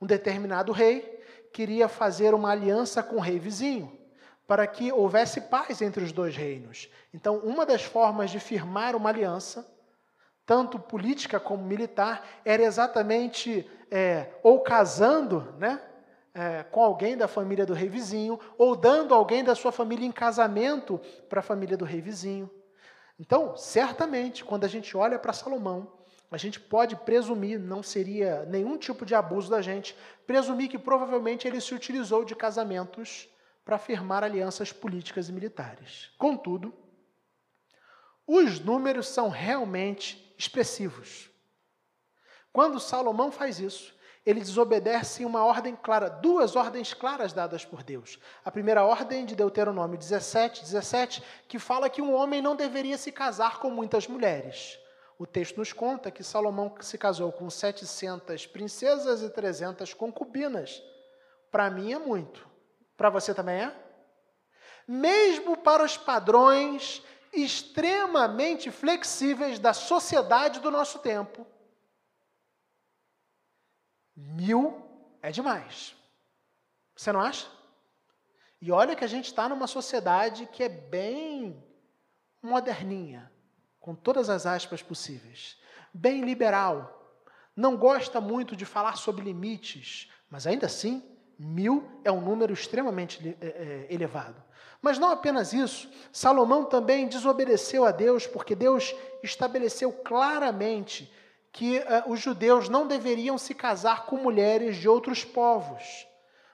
Um 0.00 0.06
determinado 0.06 0.72
rei 0.72 1.20
queria 1.52 1.88
fazer 1.88 2.34
uma 2.34 2.50
aliança 2.50 3.02
com 3.02 3.16
o 3.16 3.20
rei 3.20 3.38
vizinho, 3.38 3.98
para 4.46 4.66
que 4.66 4.92
houvesse 4.92 5.42
paz 5.42 5.82
entre 5.82 6.02
os 6.02 6.12
dois 6.12 6.36
reinos. 6.36 6.88
Então, 7.12 7.38
uma 7.38 7.66
das 7.66 7.82
formas 7.82 8.30
de 8.30 8.40
firmar 8.40 8.96
uma 8.96 9.10
aliança, 9.10 9.66
tanto 10.46 10.78
política 10.78 11.38
como 11.38 11.64
militar, 11.64 12.26
era 12.44 12.62
exatamente 12.62 13.68
é, 13.90 14.30
ou 14.42 14.60
casando 14.60 15.54
né, 15.58 15.80
é, 16.34 16.62
com 16.64 16.82
alguém 16.82 17.16
da 17.16 17.28
família 17.28 17.66
do 17.66 17.74
rei 17.74 17.88
vizinho, 17.88 18.38
ou 18.56 18.74
dando 18.74 19.14
alguém 19.14 19.44
da 19.44 19.54
sua 19.54 19.72
família 19.72 20.06
em 20.06 20.12
casamento 20.12 21.00
para 21.28 21.40
a 21.40 21.42
família 21.42 21.76
do 21.76 21.84
rei 21.84 22.00
vizinho. 22.00 22.50
Então, 23.20 23.54
certamente, 23.54 24.42
quando 24.42 24.64
a 24.64 24.68
gente 24.68 24.96
olha 24.96 25.18
para 25.18 25.34
Salomão, 25.34 25.92
a 26.30 26.38
gente 26.38 26.58
pode 26.58 26.96
presumir, 26.96 27.60
não 27.60 27.82
seria 27.82 28.46
nenhum 28.46 28.78
tipo 28.78 29.04
de 29.04 29.14
abuso 29.14 29.50
da 29.50 29.60
gente, 29.60 29.94
presumir 30.26 30.70
que 30.70 30.78
provavelmente 30.78 31.46
ele 31.46 31.60
se 31.60 31.74
utilizou 31.74 32.24
de 32.24 32.34
casamentos 32.34 33.28
para 33.62 33.76
firmar 33.76 34.24
alianças 34.24 34.72
políticas 34.72 35.28
e 35.28 35.32
militares. 35.34 36.10
Contudo, 36.16 36.72
os 38.26 38.58
números 38.58 39.06
são 39.06 39.28
realmente 39.28 40.34
expressivos. 40.38 41.28
Quando 42.50 42.80
Salomão 42.80 43.30
faz 43.30 43.60
isso, 43.60 43.94
ele 44.24 44.40
desobedece 44.40 45.24
uma 45.24 45.44
ordem 45.44 45.74
clara, 45.74 46.08
duas 46.08 46.54
ordens 46.54 46.92
claras 46.92 47.32
dadas 47.32 47.64
por 47.64 47.82
Deus. 47.82 48.18
A 48.44 48.50
primeira 48.50 48.84
ordem 48.84 49.24
de 49.24 49.34
Deuteronômio 49.34 49.98
17, 49.98 50.62
17, 50.62 51.22
que 51.48 51.58
fala 51.58 51.88
que 51.88 52.02
um 52.02 52.14
homem 52.14 52.42
não 52.42 52.54
deveria 52.54 52.98
se 52.98 53.10
casar 53.10 53.58
com 53.58 53.70
muitas 53.70 54.06
mulheres. 54.06 54.78
O 55.18 55.26
texto 55.26 55.58
nos 55.58 55.72
conta 55.72 56.10
que 56.10 56.24
Salomão 56.24 56.74
se 56.80 56.96
casou 56.96 57.32
com 57.32 57.48
700 57.48 58.46
princesas 58.46 59.22
e 59.22 59.30
300 59.30 59.94
concubinas. 59.94 60.82
Para 61.50 61.70
mim 61.70 61.92
é 61.92 61.98
muito. 61.98 62.48
Para 62.96 63.10
você 63.10 63.34
também 63.34 63.62
é? 63.62 63.74
Mesmo 64.86 65.56
para 65.56 65.82
os 65.82 65.96
padrões 65.96 67.02
extremamente 67.32 68.70
flexíveis 68.70 69.58
da 69.58 69.72
sociedade 69.72 70.60
do 70.60 70.70
nosso 70.70 70.98
tempo, 70.98 71.46
mil 74.16 74.82
é 75.22 75.30
demais. 75.30 75.94
Você 76.96 77.12
não 77.12 77.20
acha? 77.20 77.48
E 78.60 78.70
olha 78.70 78.94
que 78.94 79.04
a 79.04 79.08
gente 79.08 79.26
está 79.26 79.48
numa 79.48 79.66
sociedade 79.66 80.46
que 80.46 80.62
é 80.62 80.68
bem 80.68 81.64
moderninha, 82.42 83.30
com 83.78 83.94
todas 83.94 84.28
as 84.28 84.46
aspas 84.46 84.82
possíveis, 84.82 85.58
bem 85.92 86.22
liberal, 86.22 87.18
não 87.56 87.76
gosta 87.76 88.20
muito 88.20 88.54
de 88.54 88.64
falar 88.64 88.96
sobre 88.96 89.24
limites, 89.24 90.10
mas 90.28 90.46
ainda 90.46 90.66
assim 90.66 91.10
Mil 91.42 91.88
é 92.04 92.12
um 92.12 92.20
número 92.20 92.52
extremamente 92.52 93.34
é, 93.40 93.46
é, 93.46 93.86
elevado. 93.88 94.36
Mas 94.82 94.98
não 94.98 95.10
apenas 95.10 95.54
isso, 95.54 95.90
Salomão 96.12 96.66
também 96.66 97.08
desobedeceu 97.08 97.86
a 97.86 97.90
Deus, 97.90 98.26
porque 98.26 98.54
Deus 98.54 98.94
estabeleceu 99.22 99.90
claramente 99.90 101.10
que 101.52 101.78
uh, 101.78 102.10
os 102.10 102.20
judeus 102.20 102.68
não 102.68 102.86
deveriam 102.86 103.36
se 103.36 103.54
casar 103.54 104.06
com 104.06 104.16
mulheres 104.16 104.76
de 104.76 104.88
outros 104.88 105.24
povos, 105.24 106.06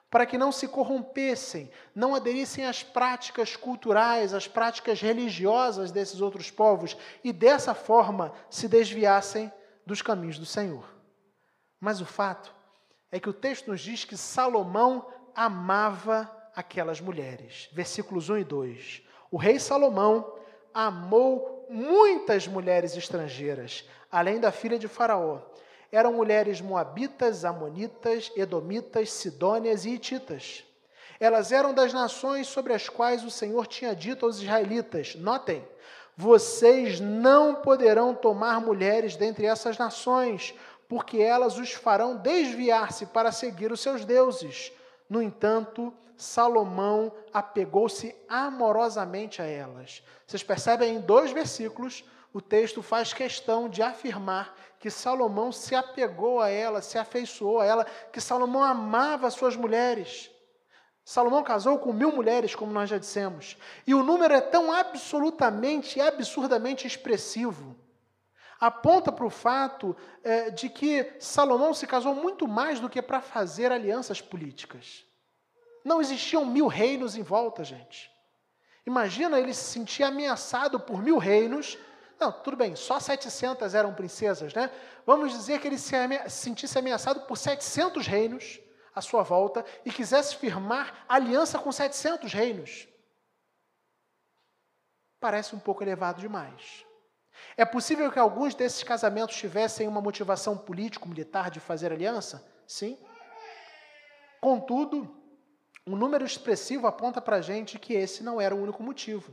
para 0.09 0.25
que 0.25 0.37
não 0.37 0.51
se 0.51 0.67
corrompessem, 0.67 1.69
não 1.93 2.15
aderissem 2.15 2.65
às 2.65 2.81
práticas 2.81 3.55
culturais, 3.55 4.33
às 4.33 4.47
práticas 4.47 5.01
religiosas 5.01 5.91
desses 5.91 6.21
outros 6.21 6.49
povos 6.49 6.97
e 7.23 7.33
dessa 7.33 7.73
forma 7.73 8.33
se 8.49 8.67
desviassem 8.67 9.51
dos 9.85 10.01
caminhos 10.01 10.39
do 10.39 10.45
Senhor. 10.45 10.85
Mas 11.79 12.01
o 12.01 12.05
fato 12.05 12.53
é 13.11 13.19
que 13.19 13.29
o 13.29 13.33
texto 13.33 13.67
nos 13.67 13.81
diz 13.81 14.03
que 14.03 14.17
Salomão 14.17 15.07
amava 15.35 16.31
aquelas 16.55 16.99
mulheres. 16.99 17.69
Versículos 17.71 18.29
1 18.29 18.39
e 18.39 18.43
2. 18.43 19.03
O 19.29 19.37
rei 19.37 19.59
Salomão 19.59 20.36
amou 20.77 21.65
muitas 21.71 22.47
mulheres 22.47 22.95
estrangeiras, 22.95 23.83
além 24.11 24.39
da 24.39 24.51
filha 24.51 24.77
de 24.77 24.87
Faraó. 24.87 25.39
Eram 25.91 26.13
mulheres 26.13 26.61
moabitas, 26.61 27.43
amonitas, 27.43 28.31
edomitas, 28.35 29.11
sidônias 29.11 29.85
e 29.85 29.95
hititas. 29.95 30.63
Elas 31.19 31.51
eram 31.51 31.73
das 31.73 31.93
nações 31.93 32.45
sobre 32.45 32.73
as 32.73 32.87
quais 32.87 33.23
o 33.23 33.31
Senhor 33.31 33.65
tinha 33.65 33.95
dito 33.95 34.23
aos 34.23 34.39
israelitas: 34.39 35.15
Notem, 35.15 35.67
vocês 36.15 36.99
não 36.99 37.55
poderão 37.55 38.13
tomar 38.13 38.61
mulheres 38.61 39.15
dentre 39.15 39.47
essas 39.47 39.79
nações, 39.79 40.53
porque 40.87 41.17
elas 41.17 41.57
os 41.57 41.71
farão 41.71 42.17
desviar-se 42.17 43.07
para 43.07 43.31
seguir 43.31 43.71
os 43.71 43.79
seus 43.79 44.05
deuses. 44.05 44.71
No 45.09 45.23
entanto, 45.23 45.91
Salomão 46.17 47.13
apegou-se 47.31 48.15
amorosamente 48.27 49.41
a 49.41 49.45
elas. 49.45 50.03
Vocês 50.25 50.43
percebem 50.43 50.95
em 50.95 50.99
dois 50.99 51.31
versículos, 51.31 52.03
o 52.33 52.41
texto 52.41 52.81
faz 52.81 53.13
questão 53.13 53.69
de 53.69 53.81
afirmar 53.81 54.53
que 54.79 54.89
Salomão 54.89 55.51
se 55.51 55.75
apegou 55.75 56.41
a 56.41 56.49
ela, 56.49 56.81
se 56.81 56.97
afeiçoou 56.97 57.61
a 57.61 57.65
ela, 57.65 57.85
que 58.11 58.19
Salomão 58.19 58.63
amava 58.63 59.29
suas 59.31 59.55
mulheres. 59.55 60.29
Salomão 61.05 61.43
casou 61.43 61.79
com 61.79 61.93
mil 61.93 62.11
mulheres, 62.11 62.53
como 62.53 62.73
nós 62.73 62.89
já 62.89 62.97
dissemos, 62.97 63.57
e 63.85 63.95
o 63.95 64.03
número 64.03 64.33
é 64.33 64.41
tão 64.41 64.71
absolutamente 64.71 65.99
e 65.99 66.01
absurdamente 66.01 66.85
expressivo 66.85 67.75
aponta 68.59 69.11
para 69.11 69.25
o 69.25 69.29
fato 69.29 69.95
é, 70.23 70.49
de 70.49 70.69
que 70.69 71.15
Salomão 71.19 71.73
se 71.73 71.85
casou 71.85 72.15
muito 72.15 72.47
mais 72.47 72.79
do 72.79 72.89
que 72.89 73.01
para 73.01 73.21
fazer 73.21 73.71
alianças 73.71 74.21
políticas. 74.21 75.05
Não 75.87 76.01
existiam 76.01 76.43
mil 76.43 76.67
reinos 76.67 77.15
em 77.15 77.23
volta, 77.23 77.63
gente. 77.63 78.11
Imagina 78.85 79.39
ele 79.39 79.53
se 79.53 79.63
sentir 79.63 80.03
ameaçado 80.03 80.81
por 80.81 81.01
mil 81.01 81.17
reinos. 81.17 81.77
Não, 82.19 82.29
tudo 82.29 82.57
bem, 82.57 82.75
só 82.75 82.99
700 82.99 83.73
eram 83.73 83.93
princesas, 83.93 84.53
né? 84.53 84.69
Vamos 85.05 85.31
dizer 85.31 85.61
que 85.61 85.67
ele 85.67 85.77
se 85.77 85.93
sentisse 86.27 86.77
ameaçado 86.77 87.21
por 87.21 87.37
700 87.37 88.05
reinos 88.05 88.59
à 88.93 88.99
sua 88.99 89.23
volta 89.23 89.63
e 89.85 89.89
quisesse 89.89 90.35
firmar 90.35 91.05
aliança 91.07 91.57
com 91.57 91.71
700 91.71 92.33
reinos. 92.33 92.85
Parece 95.21 95.55
um 95.55 95.59
pouco 95.59 95.85
elevado 95.85 96.19
demais. 96.19 96.85
É 97.55 97.63
possível 97.63 98.11
que 98.11 98.19
alguns 98.19 98.53
desses 98.53 98.83
casamentos 98.83 99.37
tivessem 99.37 99.87
uma 99.87 100.01
motivação 100.01 100.57
político-militar 100.57 101.49
de 101.49 101.61
fazer 101.61 101.93
aliança? 101.93 102.45
Sim. 102.67 102.97
Contudo, 104.41 105.16
um 105.87 105.95
número 105.95 106.25
expressivo 106.25 106.85
aponta 106.85 107.21
para 107.21 107.37
a 107.37 107.41
gente 107.41 107.79
que 107.79 107.93
esse 107.93 108.21
não 108.21 108.41
era 108.41 108.53
o 108.53 108.61
único 108.61 108.83
motivo. 108.83 109.31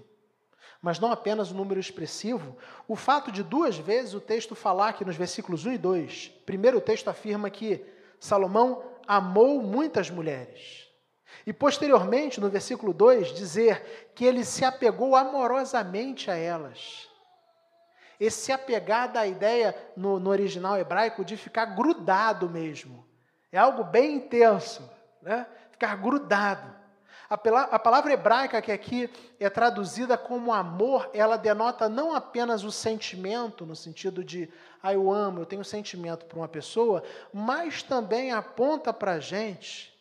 Mas 0.81 1.01
não 1.01 1.11
apenas 1.11 1.51
o 1.51 1.55
um 1.55 1.57
número 1.57 1.81
expressivo, 1.81 2.57
o 2.87 2.95
fato 2.95 3.33
de 3.33 3.43
duas 3.43 3.77
vezes 3.77 4.15
o 4.15 4.21
texto 4.21 4.55
falar 4.55 4.93
que 4.93 5.05
nos 5.05 5.17
versículos 5.17 5.67
1 5.67 5.73
e 5.73 5.79
2, 5.79 6.29
primeiro 6.47 6.79
o 6.79 6.81
texto 6.81 7.09
afirma 7.09 7.51
que 7.51 7.85
Salomão 8.21 8.85
amou 9.07 9.61
muitas 9.63 10.11
mulheres. 10.11 10.89
E 11.45 11.53
posteriormente, 11.53 12.41
no 12.41 12.49
versículo 12.49 12.93
2, 12.93 13.35
dizer 13.35 14.13
que 14.15 14.25
ele 14.25 14.45
se 14.45 14.65
apegou 14.65 15.17
amorosamente 15.17 16.31
a 16.31 16.37
elas. 16.37 17.09
Esse 18.21 18.53
apegar 18.53 19.13
da 19.13 19.27
ideia 19.27 19.75
no, 19.97 20.21
no 20.21 20.31
original 20.31 20.79
hebraico 20.79 21.25
de 21.25 21.37
ficar 21.37 21.67
grudado 21.67 22.49
mesmo. 22.49 23.05
É 23.51 23.59
algo 23.59 23.83
bem 23.83 24.15
intenso, 24.15 24.89
né? 25.21 25.47
Ficar 25.75 25.97
grudado. 25.97 26.73
A, 27.29 27.79
palavra 27.81 28.13
hebraica 28.13 28.63
que 28.63 28.71
aqui 28.71 29.11
é 29.41 29.51
traduzida 29.51 30.17
como 30.17 30.53
amor, 30.53 31.11
ela 31.13 31.37
denota 31.37 31.89
não 31.89 32.15
apenas 32.15 32.63
o 32.63 32.71
sentimento, 32.71 33.67
no 33.67 33.75
sentido 33.75 34.23
de, 34.23 34.49
ah, 34.81 34.95
eu 34.95 35.11
amo, 35.11 35.41
eu 35.41 35.47
tenho 35.47 35.65
sentimento 35.65 36.27
por 36.27 36.39
uma 36.39 36.47
pessoa, 36.47 37.03
mas 37.33 37.83
também 37.83 38.31
aponta 38.31 38.93
para 38.93 39.15
a 39.15 39.19
gente 39.19 39.93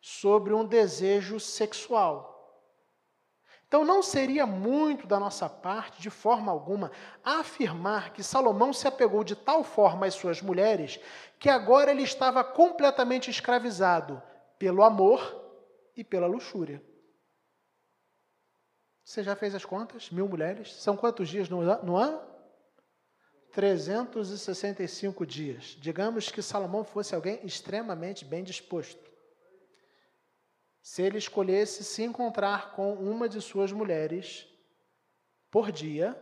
sobre 0.00 0.54
um 0.54 0.64
desejo 0.64 1.38
sexual. 1.38 2.34
Então 3.66 3.84
não 3.84 4.02
seria 4.02 4.46
muito 4.46 5.06
da 5.06 5.20
nossa 5.20 5.46
parte, 5.46 6.00
de 6.00 6.08
forma 6.08 6.50
alguma, 6.50 6.90
afirmar 7.22 8.14
que 8.14 8.22
Salomão 8.22 8.72
se 8.72 8.88
apegou 8.88 9.22
de 9.22 9.36
tal 9.36 9.62
forma 9.62 10.06
às 10.06 10.14
suas 10.14 10.40
mulheres 10.40 10.98
que 11.38 11.50
agora 11.50 11.90
ele 11.90 12.02
estava 12.02 12.42
completamente 12.42 13.30
escravizado 13.30 14.22
pelo 14.58 14.82
amor 14.82 15.20
e 15.96 16.02
pela 16.02 16.26
luxúria. 16.26 16.82
Você 19.04 19.22
já 19.22 19.34
fez 19.34 19.54
as 19.54 19.64
contas? 19.64 20.10
Mil 20.10 20.28
mulheres? 20.28 20.74
São 20.74 20.96
quantos 20.96 21.28
dias 21.28 21.48
no, 21.48 21.62
no 21.82 21.96
ano? 21.96 22.20
365 23.52 25.26
dias. 25.26 25.76
Digamos 25.80 26.30
que 26.30 26.42
Salomão 26.42 26.84
fosse 26.84 27.14
alguém 27.14 27.40
extremamente 27.44 28.24
bem 28.24 28.44
disposto 28.44 29.08
se 30.88 31.02
ele 31.02 31.18
escolhesse 31.18 31.84
se 31.84 32.02
encontrar 32.02 32.72
com 32.72 32.94
uma 32.94 33.28
de 33.28 33.42
suas 33.42 33.70
mulheres 33.72 34.48
por 35.50 35.70
dia, 35.70 36.18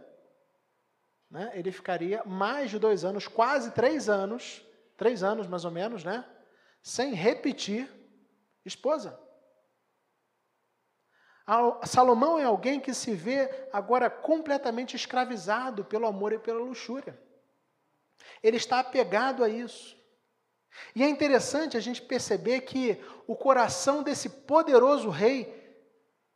né, 1.30 1.52
ele 1.54 1.70
ficaria 1.70 2.24
mais 2.24 2.70
de 2.70 2.78
dois 2.78 3.04
anos, 3.04 3.28
quase 3.28 3.70
três 3.70 4.08
anos, 4.08 4.60
três 4.96 5.22
anos 5.22 5.46
mais 5.46 5.64
ou 5.64 5.70
menos, 5.70 6.02
né, 6.02 6.24
sem 6.82 7.14
repetir 7.14 7.88
esposa. 8.68 9.18
Salomão 11.84 12.38
é 12.38 12.44
alguém 12.44 12.80
que 12.80 12.92
se 12.92 13.14
vê 13.14 13.68
agora 13.72 14.10
completamente 14.10 14.96
escravizado 14.96 15.84
pelo 15.84 16.06
amor 16.06 16.32
e 16.32 16.38
pela 16.38 16.60
luxúria. 16.60 17.18
Ele 18.42 18.56
está 18.56 18.80
apegado 18.80 19.44
a 19.44 19.48
isso. 19.48 19.96
E 20.94 21.02
é 21.02 21.08
interessante 21.08 21.76
a 21.76 21.80
gente 21.80 22.02
perceber 22.02 22.62
que 22.62 23.00
o 23.26 23.36
coração 23.36 24.02
desse 24.02 24.28
poderoso 24.28 25.08
rei, 25.08 25.54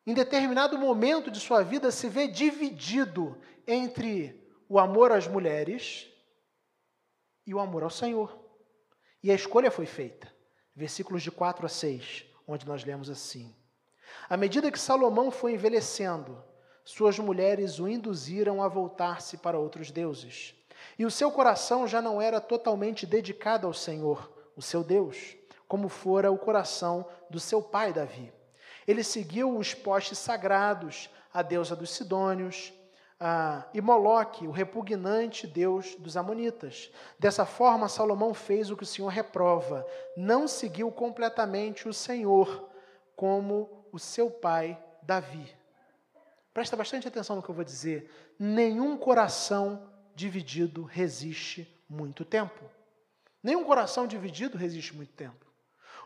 em 0.06 0.14
determinado 0.14 0.78
momento 0.78 1.30
de 1.30 1.40
sua 1.40 1.62
vida, 1.62 1.90
se 1.90 2.08
vê 2.08 2.28
dividido 2.28 3.40
entre 3.66 4.48
o 4.68 4.78
amor 4.78 5.10
às 5.10 5.26
mulheres 5.26 6.08
e 7.44 7.52
o 7.52 7.58
amor 7.58 7.82
ao 7.82 7.90
Senhor. 7.90 8.38
E 9.22 9.30
a 9.30 9.34
escolha 9.34 9.70
foi 9.70 9.86
feita. 9.86 10.32
Versículos 10.74 11.22
de 11.22 11.30
4 11.30 11.66
a 11.66 11.68
6, 11.68 12.24
onde 12.46 12.66
nós 12.66 12.85
lemos 12.85 13.11
assim: 13.11 13.54
À 14.28 14.37
medida 14.37 14.70
que 14.70 14.78
Salomão 14.78 15.30
foi 15.30 15.54
envelhecendo, 15.54 16.42
suas 16.85 17.18
mulheres 17.18 17.78
o 17.78 17.88
induziram 17.88 18.62
a 18.62 18.68
voltar-se 18.68 19.37
para 19.37 19.59
outros 19.59 19.90
deuses. 19.90 20.54
E 20.98 21.04
o 21.04 21.11
seu 21.11 21.30
coração 21.30 21.87
já 21.87 22.00
não 22.00 22.20
era 22.20 22.40
totalmente 22.40 23.06
dedicado 23.06 23.66
ao 23.66 23.72
Senhor, 23.72 24.33
o 24.56 24.62
seu 24.62 24.83
Deus, 24.83 25.37
como 25.68 25.88
fora 25.88 26.33
o 26.33 26.38
coração 26.38 27.06
do 27.28 27.38
seu 27.38 27.62
pai 27.62 27.92
Davi. 27.92 28.33
Ele 28.87 29.04
seguiu 29.04 29.56
os 29.56 29.74
postes 29.74 30.18
sagrados, 30.18 31.11
a 31.33 31.42
deusa 31.42 31.76
dos 31.76 31.90
Sidônios, 31.90 32.72
ah, 33.22 33.66
e 33.74 33.83
Moloque, 33.83 34.48
o 34.48 34.50
repugnante 34.50 35.46
deus 35.46 35.94
dos 35.96 36.16
Amonitas. 36.16 36.90
Dessa 37.18 37.44
forma, 37.44 37.87
Salomão 37.87 38.33
fez 38.33 38.70
o 38.70 38.76
que 38.76 38.83
o 38.83 38.87
Senhor 38.87 39.09
reprova, 39.09 39.87
não 40.16 40.48
seguiu 40.48 40.90
completamente 40.90 41.87
o 41.87 41.92
Senhor, 41.92 42.70
como 43.14 43.87
o 43.92 43.98
seu 43.98 44.30
pai 44.30 44.83
Davi. 45.02 45.54
Presta 46.54 46.76
bastante 46.76 47.06
atenção 47.06 47.37
no 47.37 47.42
que 47.42 47.50
eu 47.50 47.54
vou 47.54 47.64
dizer. 47.64 48.11
Nenhum 48.38 48.96
coração 48.96 49.90
dividido 50.14 50.83
resiste 50.83 51.70
muito 51.87 52.24
tempo. 52.24 52.64
Nenhum 53.42 53.64
coração 53.64 54.06
dividido 54.06 54.56
resiste 54.56 54.96
muito 54.96 55.12
tempo. 55.12 55.46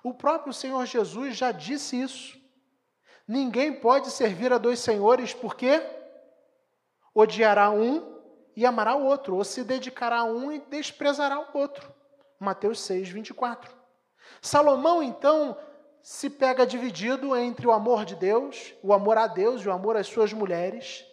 O 0.02 0.12
próprio 0.12 0.52
Senhor 0.52 0.84
Jesus 0.84 1.36
já 1.36 1.52
disse 1.52 2.00
isso. 2.00 2.38
Ninguém 3.26 3.80
pode 3.80 4.10
servir 4.10 4.52
a 4.52 4.58
dois 4.58 4.80
senhores, 4.80 5.32
porque 5.32 5.80
odiará 7.14 7.70
um 7.70 8.14
e 8.56 8.66
amará 8.66 8.96
o 8.96 9.04
outro, 9.04 9.36
ou 9.36 9.44
se 9.44 9.62
dedicará 9.64 10.18
a 10.18 10.24
um 10.24 10.50
e 10.50 10.58
desprezará 10.58 11.38
o 11.40 11.58
outro. 11.58 11.92
Mateus 12.38 12.80
6, 12.80 13.08
24. 13.08 13.74
Salomão, 14.40 15.02
então, 15.02 15.56
se 16.02 16.28
pega 16.28 16.66
dividido 16.66 17.36
entre 17.36 17.66
o 17.66 17.72
amor 17.72 18.04
de 18.04 18.14
Deus, 18.14 18.74
o 18.82 18.92
amor 18.92 19.16
a 19.16 19.26
Deus 19.26 19.62
e 19.62 19.68
o 19.68 19.72
amor 19.72 19.96
às 19.96 20.06
suas 20.06 20.32
mulheres, 20.32 21.04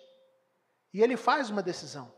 e 0.93 1.01
ele 1.01 1.15
faz 1.15 1.49
uma 1.49 1.61
decisão. 1.61 2.11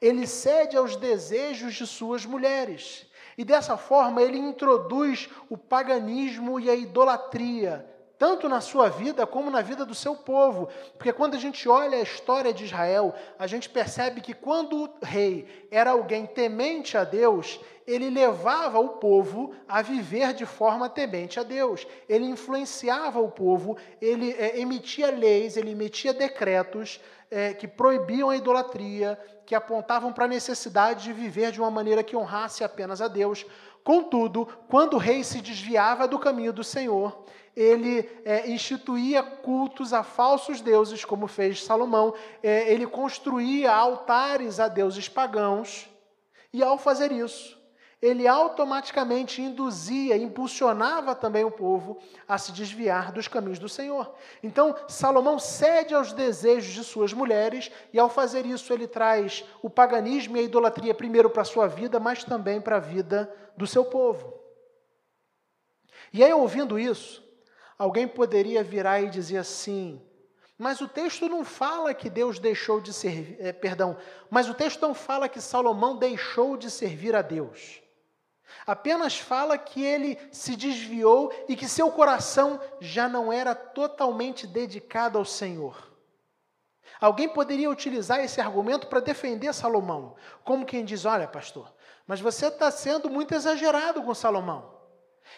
Ele 0.00 0.26
cede 0.26 0.76
aos 0.76 0.96
desejos 0.96 1.74
de 1.74 1.86
suas 1.86 2.26
mulheres. 2.26 3.06
E 3.38 3.44
dessa 3.44 3.76
forma 3.76 4.20
ele 4.20 4.36
introduz 4.36 5.30
o 5.48 5.56
paganismo 5.56 6.58
e 6.58 6.68
a 6.68 6.74
idolatria 6.74 7.88
tanto 8.22 8.48
na 8.48 8.60
sua 8.60 8.88
vida 8.88 9.26
como 9.26 9.50
na 9.50 9.62
vida 9.62 9.84
do 9.84 9.96
seu 9.96 10.14
povo. 10.14 10.68
Porque 10.96 11.12
quando 11.12 11.34
a 11.34 11.40
gente 11.40 11.68
olha 11.68 11.98
a 11.98 12.02
história 12.02 12.52
de 12.52 12.66
Israel, 12.66 13.12
a 13.36 13.48
gente 13.48 13.68
percebe 13.68 14.20
que 14.20 14.32
quando 14.32 14.84
o 14.84 14.88
rei 15.02 15.66
era 15.72 15.90
alguém 15.90 16.24
temente 16.24 16.96
a 16.96 17.02
Deus, 17.02 17.58
ele 17.84 18.08
levava 18.10 18.78
o 18.78 18.90
povo 18.90 19.56
a 19.66 19.82
viver 19.82 20.34
de 20.34 20.46
forma 20.46 20.88
temente 20.88 21.40
a 21.40 21.42
Deus. 21.42 21.84
Ele 22.08 22.26
influenciava 22.26 23.18
o 23.18 23.28
povo, 23.28 23.76
ele 24.00 24.30
é, 24.38 24.60
emitia 24.60 25.10
leis, 25.10 25.56
ele 25.56 25.72
emitia 25.72 26.14
decretos 26.14 27.00
é, 27.28 27.52
que 27.52 27.66
proibiam 27.66 28.30
a 28.30 28.36
idolatria, 28.36 29.18
que 29.44 29.52
apontavam 29.52 30.12
para 30.12 30.26
a 30.26 30.28
necessidade 30.28 31.02
de 31.02 31.12
viver 31.12 31.50
de 31.50 31.60
uma 31.60 31.72
maneira 31.72 32.04
que 32.04 32.16
honrasse 32.16 32.62
apenas 32.62 33.02
a 33.02 33.08
Deus. 33.08 33.44
Contudo, 33.82 34.46
quando 34.68 34.94
o 34.94 34.98
rei 34.98 35.24
se 35.24 35.40
desviava 35.40 36.06
do 36.06 36.20
caminho 36.20 36.52
do 36.52 36.62
Senhor, 36.62 37.24
ele 37.54 38.08
é, 38.24 38.50
instituía 38.50 39.22
cultos 39.22 39.92
a 39.92 40.02
falsos 40.02 40.60
deuses, 40.60 41.04
como 41.04 41.26
fez 41.26 41.64
Salomão, 41.64 42.14
é, 42.42 42.72
ele 42.72 42.86
construía 42.86 43.72
altares 43.72 44.58
a 44.58 44.68
deuses 44.68 45.08
pagãos, 45.08 45.88
e 46.52 46.62
ao 46.62 46.78
fazer 46.78 47.12
isso, 47.12 47.60
ele 48.02 48.26
automaticamente 48.26 49.40
induzia, 49.40 50.16
impulsionava 50.16 51.14
também 51.14 51.44
o 51.44 51.52
povo 51.52 51.98
a 52.26 52.36
se 52.36 52.50
desviar 52.50 53.12
dos 53.12 53.28
caminhos 53.28 53.60
do 53.60 53.68
Senhor. 53.68 54.12
Então, 54.42 54.74
Salomão 54.88 55.38
cede 55.38 55.94
aos 55.94 56.12
desejos 56.12 56.74
de 56.74 56.82
suas 56.82 57.12
mulheres, 57.12 57.70
e 57.92 58.00
ao 58.00 58.10
fazer 58.10 58.44
isso, 58.44 58.72
ele 58.72 58.88
traz 58.88 59.44
o 59.62 59.70
paganismo 59.70 60.36
e 60.36 60.40
a 60.40 60.42
idolatria 60.42 60.92
primeiro 60.92 61.30
para 61.30 61.42
a 61.42 61.44
sua 61.44 61.68
vida, 61.68 62.00
mas 62.00 62.24
também 62.24 62.60
para 62.60 62.76
a 62.76 62.80
vida 62.80 63.32
do 63.56 63.68
seu 63.68 63.84
povo. 63.84 64.34
E 66.12 66.24
aí, 66.24 66.32
ouvindo 66.32 66.78
isso, 66.78 67.22
Alguém 67.82 68.06
poderia 68.06 68.62
virar 68.62 69.00
e 69.00 69.10
dizer 69.10 69.38
assim: 69.38 70.00
mas 70.56 70.80
o 70.80 70.86
texto 70.86 71.28
não 71.28 71.44
fala 71.44 71.92
que 71.92 72.08
Deus 72.08 72.38
deixou 72.38 72.80
de 72.80 72.92
servir, 72.92 73.36
é, 73.40 73.52
perdão, 73.52 73.96
mas 74.30 74.48
o 74.48 74.54
texto 74.54 74.80
não 74.80 74.94
fala 74.94 75.28
que 75.28 75.40
Salomão 75.40 75.96
deixou 75.96 76.56
de 76.56 76.70
servir 76.70 77.16
a 77.16 77.22
Deus. 77.22 77.82
Apenas 78.64 79.18
fala 79.18 79.58
que 79.58 79.82
ele 79.82 80.16
se 80.30 80.54
desviou 80.54 81.32
e 81.48 81.56
que 81.56 81.66
seu 81.66 81.90
coração 81.90 82.60
já 82.80 83.08
não 83.08 83.32
era 83.32 83.52
totalmente 83.52 84.46
dedicado 84.46 85.18
ao 85.18 85.24
Senhor. 85.24 85.92
Alguém 87.00 87.28
poderia 87.28 87.68
utilizar 87.68 88.20
esse 88.20 88.40
argumento 88.40 88.86
para 88.86 89.00
defender 89.00 89.52
Salomão, 89.52 90.14
como 90.44 90.64
quem 90.64 90.84
diz: 90.84 91.04
olha, 91.04 91.26
pastor, 91.26 91.74
mas 92.06 92.20
você 92.20 92.46
está 92.46 92.70
sendo 92.70 93.10
muito 93.10 93.34
exagerado 93.34 94.00
com 94.04 94.14
Salomão. 94.14 94.81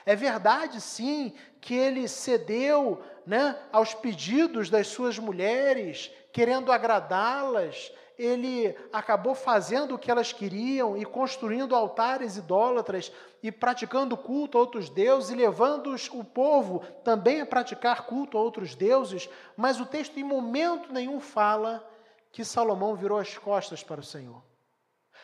É 0.06 0.14
verdade, 0.14 0.80
sim, 0.80 1.32
que 1.60 1.74
ele 1.74 2.06
cedeu 2.08 3.02
né, 3.26 3.58
aos 3.72 3.94
pedidos 3.94 4.68
das 4.68 4.88
suas 4.88 5.18
mulheres, 5.18 6.10
querendo 6.32 6.70
agradá-las. 6.70 7.92
Ele 8.16 8.76
acabou 8.92 9.34
fazendo 9.34 9.94
o 9.94 9.98
que 9.98 10.10
elas 10.10 10.32
queriam 10.32 10.96
e 10.96 11.04
construindo 11.04 11.74
altares 11.74 12.36
idólatras 12.36 13.10
e 13.42 13.50
praticando 13.50 14.16
culto 14.16 14.56
a 14.56 14.60
outros 14.60 14.88
deuses 14.88 15.30
e 15.30 15.34
levando 15.34 15.94
o 16.12 16.24
povo 16.24 16.80
também 17.02 17.40
a 17.40 17.46
praticar 17.46 18.02
culto 18.06 18.38
a 18.38 18.40
outros 18.40 18.74
deuses. 18.74 19.28
Mas 19.56 19.80
o 19.80 19.86
texto 19.86 20.18
em 20.18 20.22
momento 20.22 20.92
nenhum 20.92 21.18
fala 21.18 21.84
que 22.30 22.44
Salomão 22.44 22.94
virou 22.94 23.18
as 23.18 23.36
costas 23.36 23.82
para 23.82 24.00
o 24.00 24.04
Senhor. 24.04 24.42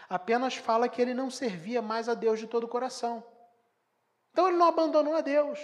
Apenas 0.08 0.56
fala 0.56 0.88
que 0.88 1.00
ele 1.00 1.14
não 1.14 1.30
servia 1.30 1.80
mais 1.80 2.08
a 2.08 2.14
Deus 2.14 2.40
de 2.40 2.46
todo 2.48 2.64
o 2.64 2.68
coração. 2.68 3.22
Então 4.32 4.48
ele 4.48 4.56
não 4.56 4.66
abandonou 4.66 5.14
a 5.14 5.20
Deus. 5.20 5.58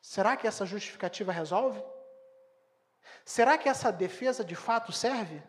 Será 0.00 0.36
que 0.36 0.46
essa 0.46 0.66
justificativa 0.66 1.32
resolve? 1.32 1.82
Será 3.24 3.56
que 3.56 3.68
essa 3.68 3.90
defesa 3.90 4.44
de 4.44 4.54
fato 4.54 4.92
serve? 4.92 5.42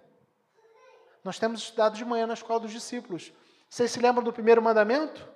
Nós 1.23 1.39
temos 1.39 1.62
estudado 1.62 1.95
de 1.95 2.06
manhã 2.06 2.28
na 2.28 2.34
escola 2.34 2.60
dos 2.60 2.71
discípulos. 2.71 3.34
Vocês 3.69 3.91
se 3.91 3.99
lembram 3.99 4.23
do 4.23 4.34
primeiro 4.34 4.62
mandamento? 4.62 5.28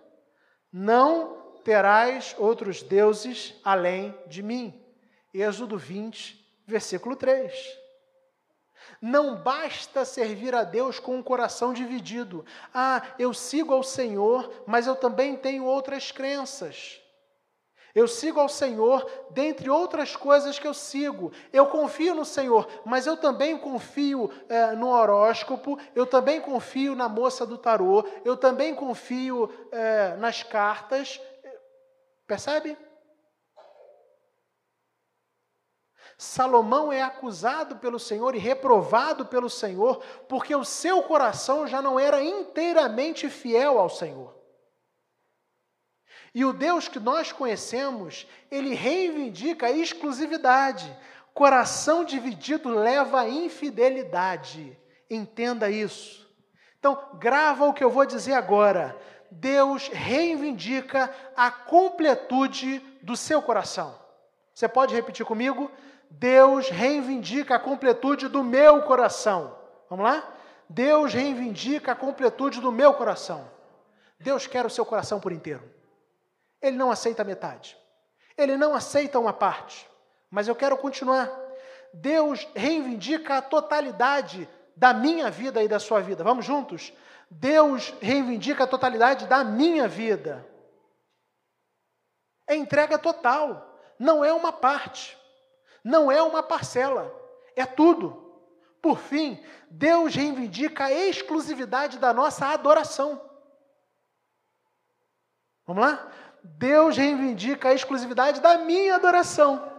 Não 0.71 1.59
terás 1.63 2.35
outros 2.37 2.83
deuses 2.83 3.55
além 3.63 4.17
de 4.27 4.43
mim. 4.43 4.85
Êxodo 5.33 5.77
20, 5.77 6.63
versículo 6.65 7.15
3. 7.15 7.53
Não 9.01 9.35
basta 9.35 10.05
servir 10.05 10.55
a 10.55 10.63
Deus 10.63 10.99
com 10.99 11.15
um 11.15 11.23
coração 11.23 11.73
dividido. 11.73 12.45
Ah, 12.73 13.01
eu 13.19 13.33
sigo 13.33 13.73
ao 13.73 13.83
Senhor, 13.83 14.63
mas 14.65 14.87
eu 14.87 14.95
também 14.95 15.35
tenho 15.35 15.65
outras 15.65 16.11
crenças. 16.11 17.01
Eu 17.97 18.07
sigo 18.07 18.39
ao 18.39 18.47
Senhor, 18.47 19.09
dentre 19.31 19.71
outras 19.71 20.15
coisas 20.15 20.59
que 20.59 20.67
eu 20.67 20.73
sigo. 20.73 21.31
Eu 21.51 21.65
confio 21.65 22.13
no 22.13 22.23
Senhor, 22.23 22.67
mas 22.85 23.07
eu 23.07 23.17
também 23.17 23.57
confio 23.57 24.29
é, 24.47 24.73
no 24.73 24.89
horóscopo, 24.89 25.79
eu 25.95 26.05
também 26.05 26.39
confio 26.39 26.95
na 26.95 27.09
moça 27.09 27.43
do 27.43 27.57
tarô, 27.57 28.05
eu 28.23 28.37
também 28.37 28.75
confio 28.75 29.49
é, 29.71 30.15
nas 30.17 30.43
cartas. 30.43 31.19
Percebe? 32.27 32.77
Salomão 36.17 36.91
é 36.91 37.03
acusado 37.03 37.75
pelo 37.75 37.99
Senhor 37.99 38.34
e 38.34 38.39
reprovado 38.39 39.25
pelo 39.27 39.49
Senhor, 39.49 40.01
porque 40.27 40.56
o 40.56 40.65
seu 40.65 41.03
coração 41.03 41.67
já 41.67 41.80
não 41.80 41.99
era 41.99 42.23
inteiramente 42.23 43.30
fiel 43.30 43.80
ao 43.80 43.88
Senhor. 43.88 44.36
E 46.34 46.43
o 46.43 46.51
Deus 46.51 46.88
que 46.88 46.99
nós 46.99 47.32
conhecemos, 47.32 48.27
ele 48.49 48.73
reivindica 48.73 49.67
a 49.67 49.71
exclusividade. 49.71 50.95
Coração 51.34 52.03
dividido 52.03 52.69
leva 52.69 53.21
à 53.21 53.30
infidelidade. 53.30 54.77
Entenda 55.10 55.69
isso. 55.69 56.27
Então, 56.80 57.12
grava 57.19 57.65
o 57.65 57.73
que 57.73 57.84
eu 57.84 57.91
vou 57.91 58.06
dizer 58.06 58.34
agora. 58.34 58.99
Deus 59.30 59.88
reivindica 59.88 61.13
a 61.36 61.51
completude 61.51 62.80
do 63.03 63.15
seu 63.15 63.41
coração. 63.41 63.99
Você 64.53 64.67
pode 64.67 64.95
repetir 64.95 65.25
comigo? 65.25 65.71
Deus 66.09 66.69
reivindica 66.69 67.55
a 67.55 67.59
completude 67.59 68.27
do 68.27 68.43
meu 68.43 68.81
coração. 68.83 69.55
Vamos 69.89 70.05
lá? 70.05 70.33
Deus 70.69 71.13
reivindica 71.13 71.91
a 71.91 71.95
completude 71.95 72.59
do 72.59 72.71
meu 72.71 72.93
coração. 72.93 73.49
Deus 74.19 74.47
quer 74.47 74.65
o 74.65 74.69
seu 74.69 74.85
coração 74.85 75.19
por 75.19 75.31
inteiro. 75.31 75.63
Ele 76.61 76.75
não 76.75 76.91
aceita 76.91 77.23
metade. 77.23 77.77
Ele 78.37 78.57
não 78.57 78.73
aceita 78.73 79.19
uma 79.19 79.33
parte. 79.33 79.87
Mas 80.29 80.47
eu 80.47 80.55
quero 80.55 80.77
continuar. 80.77 81.29
Deus 81.93 82.47
reivindica 82.55 83.37
a 83.37 83.41
totalidade 83.41 84.47
da 84.75 84.93
minha 84.93 85.29
vida 85.29 85.63
e 85.63 85.67
da 85.67 85.79
sua 85.79 86.01
vida. 86.01 86.23
Vamos 86.23 86.45
juntos? 86.45 86.93
Deus 87.29 87.93
reivindica 87.99 88.63
a 88.63 88.67
totalidade 88.67 89.27
da 89.27 89.43
minha 89.43 89.87
vida. 89.87 90.45
É 92.47 92.55
entrega 92.55 92.97
total, 92.97 93.77
não 93.99 94.23
é 94.23 94.31
uma 94.31 94.53
parte, 94.53 95.17
não 95.88 96.12
é 96.12 96.21
uma 96.21 96.43
parcela, 96.43 97.15
é 97.56 97.65
tudo. 97.65 98.21
Por 98.82 99.00
fim, 99.00 99.41
Deus 99.71 100.13
reivindica 100.13 100.86
a 100.86 100.91
exclusividade 100.91 101.97
da 101.97 102.13
nossa 102.13 102.47
adoração. 102.47 103.21
Vamos 105.65 105.84
lá? 105.84 106.12
Deus 106.43 106.97
reivindica 106.97 107.69
a 107.69 107.73
exclusividade 107.73 108.41
da 108.41 108.58
minha 108.58 108.95
adoração. 108.95 109.71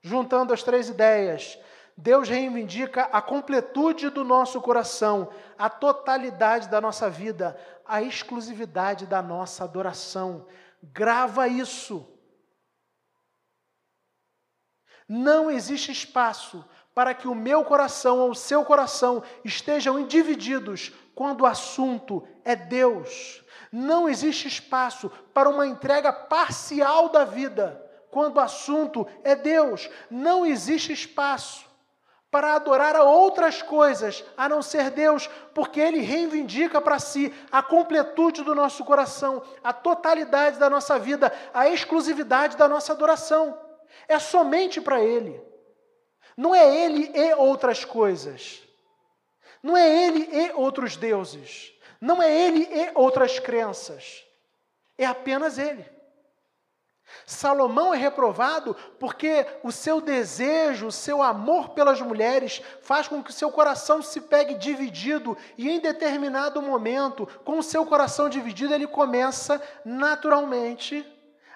Juntando 0.00 0.52
as 0.52 0.64
três 0.64 0.88
ideias, 0.88 1.56
Deus 1.96 2.28
reivindica 2.28 3.02
a 3.04 3.22
completude 3.22 4.10
do 4.10 4.24
nosso 4.24 4.60
coração, 4.60 5.28
a 5.56 5.70
totalidade 5.70 6.68
da 6.68 6.80
nossa 6.80 7.08
vida, 7.08 7.56
a 7.86 8.02
exclusividade 8.02 9.06
da 9.06 9.22
nossa 9.22 9.62
adoração. 9.62 10.44
Grava 10.82 11.46
isso. 11.46 12.11
Não 15.08 15.50
existe 15.50 15.92
espaço 15.92 16.64
para 16.94 17.14
que 17.14 17.26
o 17.26 17.34
meu 17.34 17.64
coração 17.64 18.18
ou 18.18 18.30
o 18.30 18.34
seu 18.34 18.64
coração 18.64 19.22
estejam 19.44 20.06
divididos 20.06 20.92
quando 21.14 21.42
o 21.42 21.46
assunto 21.46 22.26
é 22.44 22.54
Deus. 22.54 23.42
Não 23.70 24.08
existe 24.08 24.48
espaço 24.48 25.10
para 25.32 25.48
uma 25.48 25.66
entrega 25.66 26.12
parcial 26.12 27.08
da 27.08 27.24
vida 27.24 27.82
quando 28.10 28.36
o 28.36 28.40
assunto 28.40 29.06
é 29.24 29.34
Deus. 29.34 29.88
Não 30.10 30.44
existe 30.44 30.92
espaço 30.92 31.72
para 32.30 32.54
adorar 32.54 32.96
a 32.96 33.02
outras 33.02 33.60
coisas 33.60 34.24
a 34.36 34.48
não 34.48 34.62
ser 34.62 34.90
Deus, 34.90 35.28
porque 35.54 35.78
Ele 35.78 36.00
reivindica 36.00 36.80
para 36.80 36.98
si 36.98 37.32
a 37.50 37.62
completude 37.62 38.42
do 38.42 38.54
nosso 38.54 38.84
coração, 38.86 39.42
a 39.62 39.70
totalidade 39.70 40.58
da 40.58 40.70
nossa 40.70 40.98
vida, 40.98 41.30
a 41.52 41.68
exclusividade 41.68 42.56
da 42.56 42.66
nossa 42.66 42.92
adoração. 42.92 43.58
É 44.08 44.18
somente 44.18 44.80
para 44.80 45.02
Ele. 45.02 45.40
Não 46.36 46.54
é 46.54 46.84
Ele 46.84 47.10
e 47.14 47.34
outras 47.34 47.84
coisas. 47.84 48.62
Não 49.62 49.76
é 49.76 50.06
Ele 50.06 50.28
e 50.32 50.52
outros 50.52 50.96
deuses. 50.96 51.72
Não 52.00 52.22
é 52.22 52.30
Ele 52.30 52.68
e 52.70 52.90
outras 52.94 53.38
crenças. 53.38 54.24
É 54.98 55.06
apenas 55.06 55.58
Ele. 55.58 55.84
Salomão 57.26 57.92
é 57.92 57.96
reprovado 57.96 58.74
porque 58.98 59.46
o 59.62 59.70
seu 59.70 60.00
desejo, 60.00 60.86
o 60.86 60.92
seu 60.92 61.22
amor 61.22 61.70
pelas 61.70 62.00
mulheres 62.00 62.62
faz 62.80 63.06
com 63.06 63.22
que 63.22 63.30
o 63.30 63.34
seu 63.34 63.50
coração 63.50 64.02
se 64.02 64.20
pegue 64.20 64.54
dividido 64.54 65.36
e 65.56 65.70
em 65.70 65.78
determinado 65.78 66.60
momento, 66.60 67.26
com 67.44 67.58
o 67.58 67.62
seu 67.62 67.84
coração 67.86 68.28
dividido, 68.28 68.74
ele 68.74 68.86
começa 68.86 69.62
naturalmente 69.84 71.06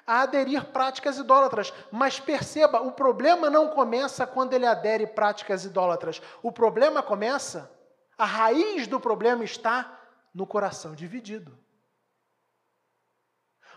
a 0.06 0.20
aderir 0.20 0.64
práticas 0.66 1.18
idólatras. 1.18 1.72
Mas 1.90 2.20
perceba, 2.20 2.80
o 2.80 2.92
problema 2.92 3.50
não 3.50 3.70
começa 3.70 4.26
quando 4.26 4.52
ele 4.52 4.66
adere 4.66 5.06
práticas 5.06 5.64
idólatras. 5.64 6.22
O 6.42 6.52
problema 6.52 7.02
começa, 7.02 7.70
a 8.16 8.24
raiz 8.24 8.86
do 8.86 9.00
problema 9.00 9.42
está 9.42 10.00
no 10.32 10.46
coração 10.46 10.94
dividido. 10.94 11.58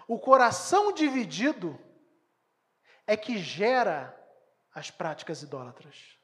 O 0.07 0.19
coração 0.19 0.91
dividido 0.91 1.79
é 3.07 3.17
que 3.17 3.37
gera 3.37 4.15
as 4.73 4.91
práticas 4.91 5.41
idólatras. 5.41 6.17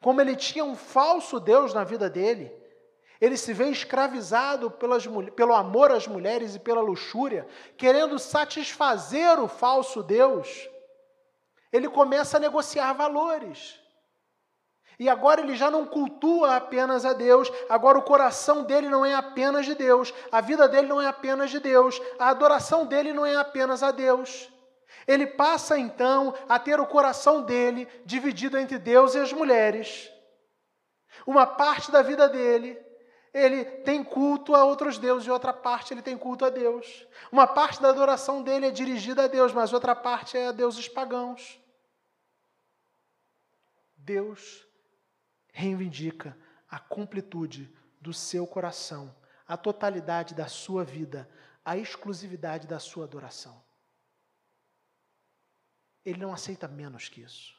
Como 0.00 0.20
ele 0.20 0.36
tinha 0.36 0.64
um 0.64 0.74
falso 0.74 1.38
Deus 1.40 1.74
na 1.74 1.84
vida 1.84 2.08
dele, 2.08 2.52
ele 3.20 3.36
se 3.36 3.52
vê 3.52 3.68
escravizado 3.68 4.70
pelas, 4.70 5.06
pelo 5.34 5.54
amor 5.54 5.92
às 5.92 6.06
mulheres 6.06 6.54
e 6.54 6.58
pela 6.58 6.80
luxúria, 6.80 7.46
querendo 7.76 8.18
satisfazer 8.18 9.38
o 9.38 9.48
falso 9.48 10.02
Deus. 10.02 10.68
Ele 11.72 11.88
começa 11.88 12.36
a 12.36 12.40
negociar 12.40 12.92
valores. 12.92 13.80
E 14.98 15.08
agora 15.08 15.40
ele 15.40 15.56
já 15.56 15.70
não 15.70 15.86
cultua 15.86 16.56
apenas 16.56 17.04
a 17.04 17.12
Deus, 17.12 17.50
agora 17.68 17.98
o 17.98 18.02
coração 18.02 18.62
dele 18.62 18.88
não 18.88 19.04
é 19.04 19.14
apenas 19.14 19.66
de 19.66 19.74
Deus, 19.74 20.14
a 20.30 20.40
vida 20.40 20.68
dele 20.68 20.86
não 20.86 21.00
é 21.00 21.06
apenas 21.06 21.50
de 21.50 21.58
Deus, 21.58 22.00
a 22.18 22.28
adoração 22.28 22.86
dele 22.86 23.12
não 23.12 23.26
é 23.26 23.34
apenas 23.34 23.82
a 23.82 23.90
Deus. 23.90 24.48
Ele 25.06 25.26
passa 25.26 25.76
então 25.76 26.34
a 26.48 26.58
ter 26.58 26.78
o 26.80 26.86
coração 26.86 27.42
dele 27.42 27.88
dividido 28.04 28.56
entre 28.56 28.78
Deus 28.78 29.14
e 29.14 29.18
as 29.18 29.32
mulheres. 29.32 30.10
Uma 31.26 31.46
parte 31.46 31.90
da 31.90 32.00
vida 32.00 32.28
dele, 32.28 32.78
ele 33.34 33.64
tem 33.64 34.04
culto 34.04 34.54
a 34.54 34.64
outros 34.64 34.96
deuses, 34.96 35.26
e 35.26 35.30
outra 35.30 35.52
parte 35.52 35.92
ele 35.92 36.00
tem 36.00 36.16
culto 36.16 36.44
a 36.44 36.50
Deus. 36.50 37.04
Uma 37.32 37.48
parte 37.48 37.82
da 37.82 37.88
adoração 37.88 38.40
dele 38.40 38.66
é 38.66 38.70
dirigida 38.70 39.24
a 39.24 39.26
Deus, 39.26 39.52
mas 39.52 39.72
outra 39.72 39.96
parte 39.96 40.38
é 40.38 40.46
a 40.46 40.52
deuses 40.52 40.88
pagãos. 40.88 41.60
Deus 43.96 44.64
reivindica 45.52 46.38
a 46.70 46.78
completude 46.78 47.74
do 48.00 48.12
seu 48.12 48.46
coração, 48.46 49.12
a 49.48 49.56
totalidade 49.56 50.32
da 50.32 50.46
sua 50.46 50.84
vida, 50.84 51.28
a 51.64 51.76
exclusividade 51.76 52.68
da 52.68 52.78
sua 52.78 53.04
adoração. 53.04 53.60
Ele 56.04 56.20
não 56.20 56.32
aceita 56.32 56.68
menos 56.68 57.08
que 57.08 57.22
isso. 57.22 57.58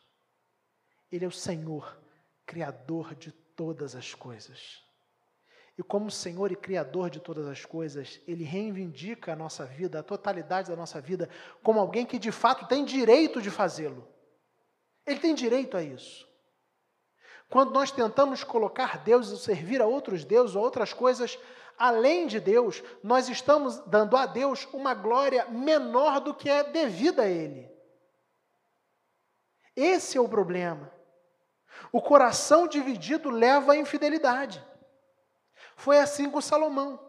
Ele 1.12 1.26
é 1.26 1.28
o 1.28 1.32
Senhor, 1.32 2.00
Criador 2.46 3.14
de 3.16 3.32
todas 3.32 3.96
as 3.96 4.14
coisas. 4.14 4.85
E 5.78 5.84
como 5.84 6.10
Senhor 6.10 6.52
e 6.52 6.56
Criador 6.56 7.10
de 7.10 7.20
todas 7.20 7.48
as 7.48 7.66
coisas, 7.66 8.22
Ele 8.28 8.44
reivindica 8.44 9.34
a 9.34 9.36
nossa 9.36 9.66
vida, 9.66 10.00
a 10.00 10.04
totalidade 10.04 10.70
da 10.70 10.76
nossa 10.76 11.02
vida, 11.02 11.30
como 11.62 11.80
alguém 11.80 12.06
que 12.06 12.18
de 12.18 12.32
fato 12.32 12.68
tem 12.68 12.86
direito 12.86 13.42
de 13.42 13.52
fazê-lo. 13.52 14.08
Ele 15.06 15.20
tem 15.20 15.36
direito 15.36 15.76
a 15.76 15.84
isso. 15.84 16.28
Quando 17.50 17.72
nós 17.72 17.92
tentamos 17.92 18.44
colocar 18.44 19.04
Deus 19.04 19.30
e 19.30 19.38
servir 19.38 19.82
a 19.82 19.86
outros 19.86 20.24
deuses 20.24 20.56
ou 20.56 20.64
outras 20.64 20.94
coisas 20.94 21.38
além 21.78 22.26
de 22.26 22.40
Deus, 22.40 22.82
nós 23.04 23.28
estamos 23.30 23.80
dando 23.82 24.16
a 24.16 24.26
Deus 24.26 24.68
uma 24.74 24.94
glória 24.94 25.46
menor 25.50 26.22
do 26.22 26.34
que 26.34 26.50
é 26.50 26.64
devida 26.64 27.24
a 27.24 27.30
Ele. 27.30 27.70
Esse 29.76 30.18
é 30.18 30.22
o 30.22 30.30
problema. 30.30 30.90
O 31.92 32.02
coração 32.02 32.68
dividido 32.68 33.30
leva 33.30 33.74
à 33.74 33.78
infidelidade. 33.78 34.64
Foi 35.76 36.00
assim 36.00 36.30
com 36.30 36.42
Salomão. 36.42 37.00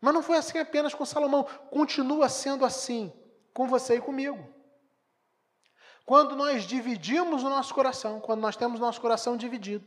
Mas 0.00 0.14
não 0.14 0.22
foi 0.22 0.36
assim 0.36 0.58
apenas 0.58 0.94
com 0.94 1.04
Salomão. 1.04 1.44
Continua 1.70 2.28
sendo 2.28 2.64
assim 2.64 3.12
com 3.54 3.66
você 3.66 3.96
e 3.96 4.00
comigo. 4.00 4.46
Quando 6.04 6.36
nós 6.36 6.64
dividimos 6.64 7.42
o 7.42 7.48
nosso 7.48 7.74
coração, 7.74 8.20
quando 8.20 8.40
nós 8.40 8.56
temos 8.56 8.78
nosso 8.78 9.00
coração 9.00 9.36
dividido 9.36 9.84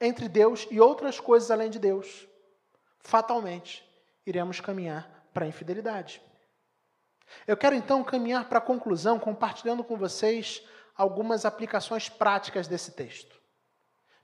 entre 0.00 0.28
Deus 0.28 0.66
e 0.70 0.80
outras 0.80 1.18
coisas 1.18 1.50
além 1.50 1.70
de 1.70 1.78
Deus, 1.78 2.28
fatalmente 3.00 3.84
iremos 4.24 4.60
caminhar 4.60 5.26
para 5.32 5.44
a 5.44 5.48
infidelidade. 5.48 6.22
Eu 7.46 7.56
quero 7.56 7.74
então 7.74 8.04
caminhar 8.04 8.48
para 8.48 8.58
a 8.58 8.62
conclusão, 8.62 9.18
compartilhando 9.18 9.82
com 9.82 9.96
vocês 9.96 10.62
algumas 10.96 11.44
aplicações 11.44 12.08
práticas 12.08 12.68
desse 12.68 12.92
texto, 12.92 13.40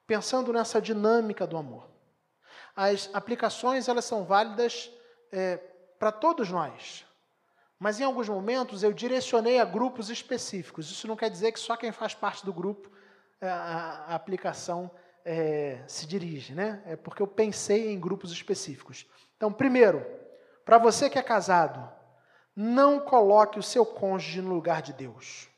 pensando 0.06 0.52
nessa 0.52 0.80
dinâmica 0.80 1.46
do 1.46 1.56
amor. 1.56 1.93
As 2.74 3.08
aplicações 3.12 3.88
elas 3.88 4.04
são 4.04 4.24
válidas 4.24 4.90
é, 5.30 5.56
para 5.98 6.10
todos 6.10 6.50
nós, 6.50 7.04
mas 7.78 8.00
em 8.00 8.04
alguns 8.04 8.28
momentos 8.28 8.82
eu 8.82 8.92
direcionei 8.92 9.60
a 9.60 9.64
grupos 9.64 10.10
específicos. 10.10 10.90
Isso 10.90 11.06
não 11.06 11.16
quer 11.16 11.30
dizer 11.30 11.52
que 11.52 11.60
só 11.60 11.76
quem 11.76 11.92
faz 11.92 12.14
parte 12.14 12.44
do 12.44 12.52
grupo 12.52 12.90
é, 13.40 13.48
a, 13.48 14.04
a 14.08 14.14
aplicação 14.14 14.90
é, 15.24 15.82
se 15.86 16.06
dirige, 16.06 16.54
né? 16.54 16.82
É 16.86 16.96
porque 16.96 17.22
eu 17.22 17.26
pensei 17.26 17.90
em 17.90 17.98
grupos 17.98 18.30
específicos. 18.30 19.06
Então, 19.36 19.52
primeiro, 19.52 20.04
para 20.64 20.78
você 20.78 21.08
que 21.08 21.18
é 21.18 21.22
casado, 21.22 21.92
não 22.54 23.00
coloque 23.00 23.58
o 23.58 23.62
seu 23.62 23.84
cônjuge 23.84 24.40
no 24.40 24.54
lugar 24.54 24.82
de 24.82 24.92
Deus. 24.92 25.48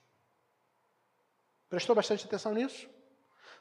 Prestou 1.69 1.95
bastante 1.95 2.25
atenção 2.25 2.55
nisso? 2.55 2.89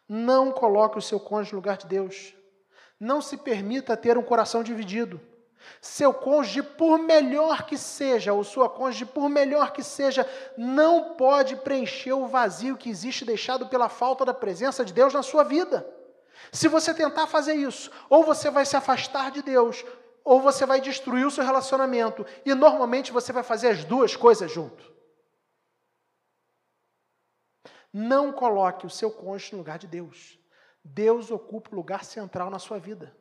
Não 0.08 0.52
coloque 0.52 0.98
o 0.98 1.02
seu 1.02 1.20
cônjuge 1.20 1.54
no 1.54 1.58
lugar 1.58 1.78
de 1.78 1.88
Deus. 1.88 2.34
Não 3.00 3.22
se 3.22 3.38
permita 3.38 3.98
ter 3.98 4.18
um 4.18 4.24
coração 4.24 4.64
dividido. 4.64 5.20
Seu 5.82 6.14
cônjuge, 6.14 6.62
por 6.62 7.00
melhor 7.00 7.66
que 7.66 7.78
seja, 7.78 8.34
ou 8.34 8.44
sua 8.44 8.70
cônjuge, 8.70 9.06
por 9.06 9.30
melhor 9.30 9.72
que 9.72 9.84
seja, 9.84 10.28
não 10.58 11.16
pode 11.16 11.56
preencher 11.58 12.14
o 12.14 12.28
vazio 12.28 12.78
que 12.78 12.90
existe 12.90 13.26
deixado 13.26 13.68
pela 13.68 13.90
falta 13.90 14.24
da 14.24 14.34
presença 14.34 14.86
de 14.86 14.94
Deus 14.94 15.14
na 15.14 15.24
sua 15.24 15.44
vida. 15.44 15.86
Se 16.52 16.68
você 16.68 16.94
tentar 16.94 17.28
fazer 17.28 17.54
isso, 17.54 17.92
ou 18.10 18.24
você 18.24 18.50
vai 18.50 18.66
se 18.66 18.76
afastar 18.76 19.32
de 19.32 19.42
Deus, 19.42 19.84
ou 20.24 20.42
você 20.42 20.66
vai 20.66 20.82
destruir 20.82 21.26
o 21.26 21.32
seu 21.32 21.44
relacionamento. 21.44 22.26
E 22.44 22.54
normalmente 22.56 23.12
você 23.12 23.32
vai 23.32 23.44
fazer 23.44 23.70
as 23.70 23.86
duas 23.86 24.16
coisas 24.16 24.52
junto. 24.52 24.94
Não 27.94 28.34
coloque 28.34 28.86
o 28.86 28.90
seu 28.90 29.12
cônjuge 29.12 29.54
no 29.54 29.60
lugar 29.60 29.78
de 29.78 29.88
Deus. 29.88 30.38
Deus 30.88 31.32
ocupa 31.32 31.72
o 31.72 31.76
lugar 31.76 32.06
central 32.06 32.52
na 32.52 32.60
sua 32.60 32.78
vida. 32.78 33.18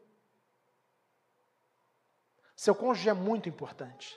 Seu 2.54 2.74
cônjuge 2.74 3.08
é 3.08 3.14
muito 3.14 3.48
importante. 3.48 4.14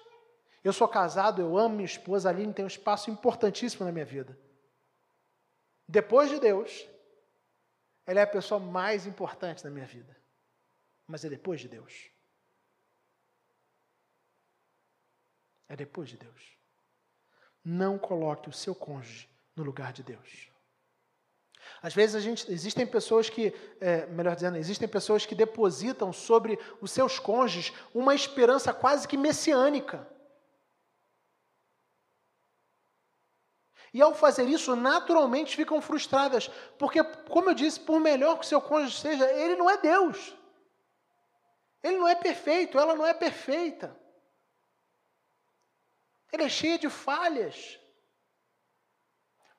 Eu 0.61 0.73
sou 0.73 0.87
casado, 0.87 1.41
eu 1.41 1.57
amo 1.57 1.75
minha 1.75 1.85
esposa, 1.85 2.27
a 2.27 2.31
Aline 2.31 2.53
tem 2.53 2.65
um 2.65 2.67
espaço 2.67 3.09
importantíssimo 3.09 3.85
na 3.85 3.91
minha 3.91 4.05
vida. 4.05 4.37
Depois 5.87 6.29
de 6.29 6.41
Deus, 6.41 6.85
ela 8.05 8.19
é 8.19 8.23
a 8.23 8.27
pessoa 8.27 8.59
mais 8.59 9.05
importante 9.05 9.63
da 9.63 9.69
minha 9.69 9.85
vida. 9.85 10.15
Mas 11.07 11.23
é 11.23 11.29
depois 11.29 11.61
de 11.61 11.69
Deus. 11.69 12.11
É 15.69 15.75
depois 15.75 16.09
de 16.09 16.17
Deus. 16.17 16.57
Não 17.63 17.97
coloque 17.97 18.49
o 18.49 18.53
seu 18.53 18.75
cônjuge 18.75 19.29
no 19.55 19.63
lugar 19.63 19.93
de 19.93 20.03
Deus. 20.03 20.51
Às 21.81 21.93
vezes 21.93 22.21
gente, 22.23 22.51
existem 22.51 22.85
pessoas 22.85 23.29
que, 23.29 23.53
é, 23.79 24.05
melhor 24.07 24.35
dizendo, 24.35 24.57
existem 24.57 24.87
pessoas 24.87 25.25
que 25.25 25.35
depositam 25.35 26.11
sobre 26.11 26.59
os 26.81 26.91
seus 26.91 27.19
cônjuges 27.19 27.73
uma 27.93 28.15
esperança 28.15 28.73
quase 28.73 29.07
que 29.07 29.17
messiânica. 29.17 30.07
E 33.93 34.01
ao 34.01 34.13
fazer 34.13 34.43
isso, 34.43 34.75
naturalmente 34.75 35.55
ficam 35.55 35.81
frustradas, 35.81 36.49
porque, 36.77 37.03
como 37.29 37.49
eu 37.49 37.53
disse, 37.53 37.79
por 37.79 37.99
melhor 37.99 38.37
que 38.37 38.45
o 38.45 38.47
seu 38.47 38.61
cônjuge 38.61 38.99
seja, 38.99 39.31
ele 39.31 39.55
não 39.55 39.69
é 39.69 39.77
Deus. 39.77 40.35
Ele 41.83 41.97
não 41.97 42.07
é 42.07 42.15
perfeito, 42.15 42.77
ela 42.77 42.95
não 42.95 43.05
é 43.05 43.13
perfeita. 43.13 43.97
Ele 46.31 46.43
é 46.43 46.49
cheio 46.49 46.77
de 46.77 46.89
falhas. 46.89 47.79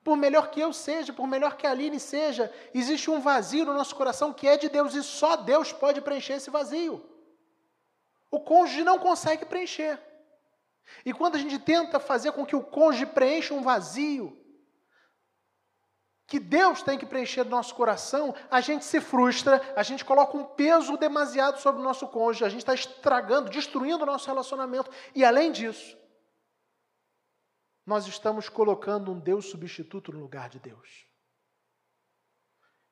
Por 0.04 0.16
melhor 0.16 0.50
que 0.50 0.60
eu 0.60 0.72
seja, 0.72 1.12
por 1.12 1.26
melhor 1.26 1.56
que 1.56 1.66
a 1.66 1.70
Aline 1.70 2.00
seja, 2.00 2.52
existe 2.72 3.10
um 3.10 3.20
vazio 3.20 3.64
no 3.64 3.74
nosso 3.74 3.94
coração 3.94 4.32
que 4.32 4.48
é 4.48 4.56
de 4.56 4.68
Deus 4.68 4.94
e 4.94 5.02
só 5.02 5.36
Deus 5.36 5.72
pode 5.72 6.00
preencher 6.00 6.34
esse 6.34 6.50
vazio. 6.50 7.04
O 8.30 8.40
cônjuge 8.40 8.84
não 8.84 8.98
consegue 8.98 9.44
preencher. 9.44 9.98
E 11.04 11.12
quando 11.12 11.36
a 11.36 11.38
gente 11.38 11.58
tenta 11.58 12.00
fazer 12.00 12.32
com 12.32 12.46
que 12.46 12.56
o 12.56 12.62
cônjuge 12.62 13.06
preencha 13.06 13.54
um 13.54 13.62
vazio, 13.62 14.36
que 16.26 16.38
Deus 16.38 16.82
tem 16.82 16.98
que 16.98 17.06
preencher 17.06 17.42
no 17.42 17.50
nosso 17.50 17.74
coração, 17.74 18.34
a 18.50 18.60
gente 18.60 18.84
se 18.84 19.00
frustra, 19.00 19.62
a 19.74 19.82
gente 19.82 20.04
coloca 20.04 20.36
um 20.36 20.44
peso 20.44 20.96
demasiado 20.98 21.58
sobre 21.58 21.80
o 21.80 21.84
nosso 21.84 22.06
cônjuge, 22.06 22.44
a 22.44 22.50
gente 22.50 22.60
está 22.60 22.74
estragando, 22.74 23.50
destruindo 23.50 24.02
o 24.02 24.06
nosso 24.06 24.26
relacionamento. 24.26 24.90
E 25.14 25.24
além 25.24 25.50
disso, 25.50 25.96
nós 27.88 28.06
estamos 28.06 28.50
colocando 28.50 29.10
um 29.10 29.18
Deus 29.18 29.46
substituto 29.46 30.12
no 30.12 30.20
lugar 30.20 30.50
de 30.50 30.60
Deus. 30.60 31.08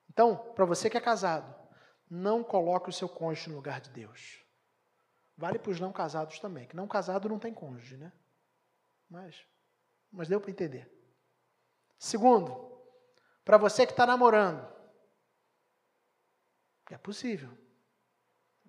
Então, 0.09 0.35
para 0.54 0.64
você 0.64 0.88
que 0.88 0.96
é 0.96 1.00
casado, 1.02 1.54
não 2.09 2.42
coloque 2.42 2.88
o 2.88 2.92
seu 2.92 3.06
cônjuge 3.06 3.50
no 3.50 3.56
lugar 3.56 3.78
de 3.78 3.90
Deus. 3.90 4.42
Vale 5.37 5.59
para 5.59 5.70
os 5.70 5.78
não 5.78 5.92
casados 5.92 6.38
também, 6.38 6.66
que 6.66 6.74
não 6.74 6.88
casado 6.88 7.28
não 7.28 7.38
tem 7.38 7.52
cônjuge, 7.52 7.98
né? 7.98 8.11
Mas, 9.06 9.46
mas 10.11 10.28
deu 10.28 10.40
para 10.40 10.50
entender. 10.50 10.90
Segundo, 11.98 12.80
para 13.44 13.59
você 13.59 13.85
que 13.85 13.92
está 13.92 14.06
namorando, 14.06 14.66
é 16.90 16.96
possível. 16.96 17.50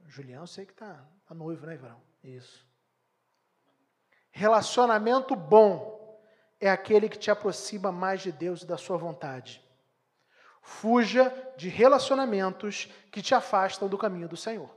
Julião, 0.08 0.44
eu 0.44 0.48
sei 0.48 0.66
que 0.66 0.74
está 0.74 1.10
tá 1.26 1.34
noivo, 1.34 1.66
né, 1.66 1.76
Ivrão? 1.76 2.04
Isso. 2.22 2.68
Relacionamento 4.30 5.34
bom 5.34 5.97
é 6.60 6.70
aquele 6.70 7.08
que 7.08 7.18
te 7.18 7.30
aproxima 7.30 7.92
mais 7.92 8.22
de 8.22 8.32
Deus 8.32 8.62
e 8.62 8.66
da 8.66 8.78
sua 8.78 8.98
vontade. 8.98 9.64
Fuja 10.62 11.30
de 11.56 11.70
relacionamentos 11.70 12.90
que 13.12 13.22
te 13.22 13.34
afastam 13.34 13.88
do 13.88 13.98
caminho 13.98 14.28
do 14.28 14.36
Senhor. 14.36 14.70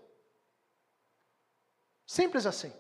Simples 2.07 2.47
assim. 2.47 2.73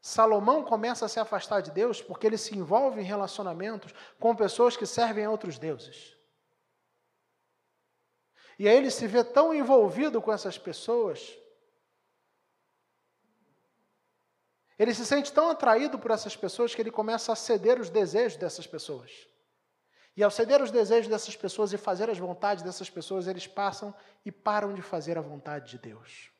Salomão 0.00 0.62
começa 0.62 1.06
a 1.06 1.08
se 1.08 1.18
afastar 1.18 1.62
de 1.62 1.70
Deus 1.70 2.02
porque 2.02 2.26
ele 2.26 2.36
se 2.36 2.54
envolve 2.54 3.00
em 3.00 3.04
relacionamentos 3.04 3.94
com 4.20 4.36
pessoas 4.36 4.76
que 4.76 4.84
servem 4.84 5.24
a 5.24 5.30
outros 5.30 5.58
deuses. 5.58 6.14
E 8.58 8.68
aí 8.68 8.76
ele 8.76 8.90
se 8.90 9.06
vê 9.06 9.24
tão 9.24 9.54
envolvido 9.54 10.20
com 10.20 10.32
essas 10.32 10.58
pessoas 10.58 11.36
Ele 14.78 14.92
se 14.92 15.06
sente 15.06 15.32
tão 15.32 15.50
atraído 15.50 15.98
por 15.98 16.10
essas 16.10 16.36
pessoas 16.36 16.74
que 16.74 16.82
ele 16.82 16.90
começa 16.90 17.32
a 17.32 17.36
ceder 17.36 17.80
os 17.80 17.90
desejos 17.90 18.36
dessas 18.36 18.66
pessoas. 18.66 19.28
E 20.16 20.22
ao 20.22 20.30
ceder 20.30 20.62
os 20.62 20.70
desejos 20.70 21.08
dessas 21.08 21.36
pessoas 21.36 21.72
e 21.72 21.76
fazer 21.76 22.08
as 22.08 22.18
vontades 22.18 22.62
dessas 22.62 22.88
pessoas, 22.88 23.26
eles 23.26 23.46
passam 23.46 23.94
e 24.24 24.30
param 24.30 24.74
de 24.74 24.82
fazer 24.82 25.18
a 25.18 25.20
vontade 25.20 25.70
de 25.72 25.78
Deus. 25.78 26.30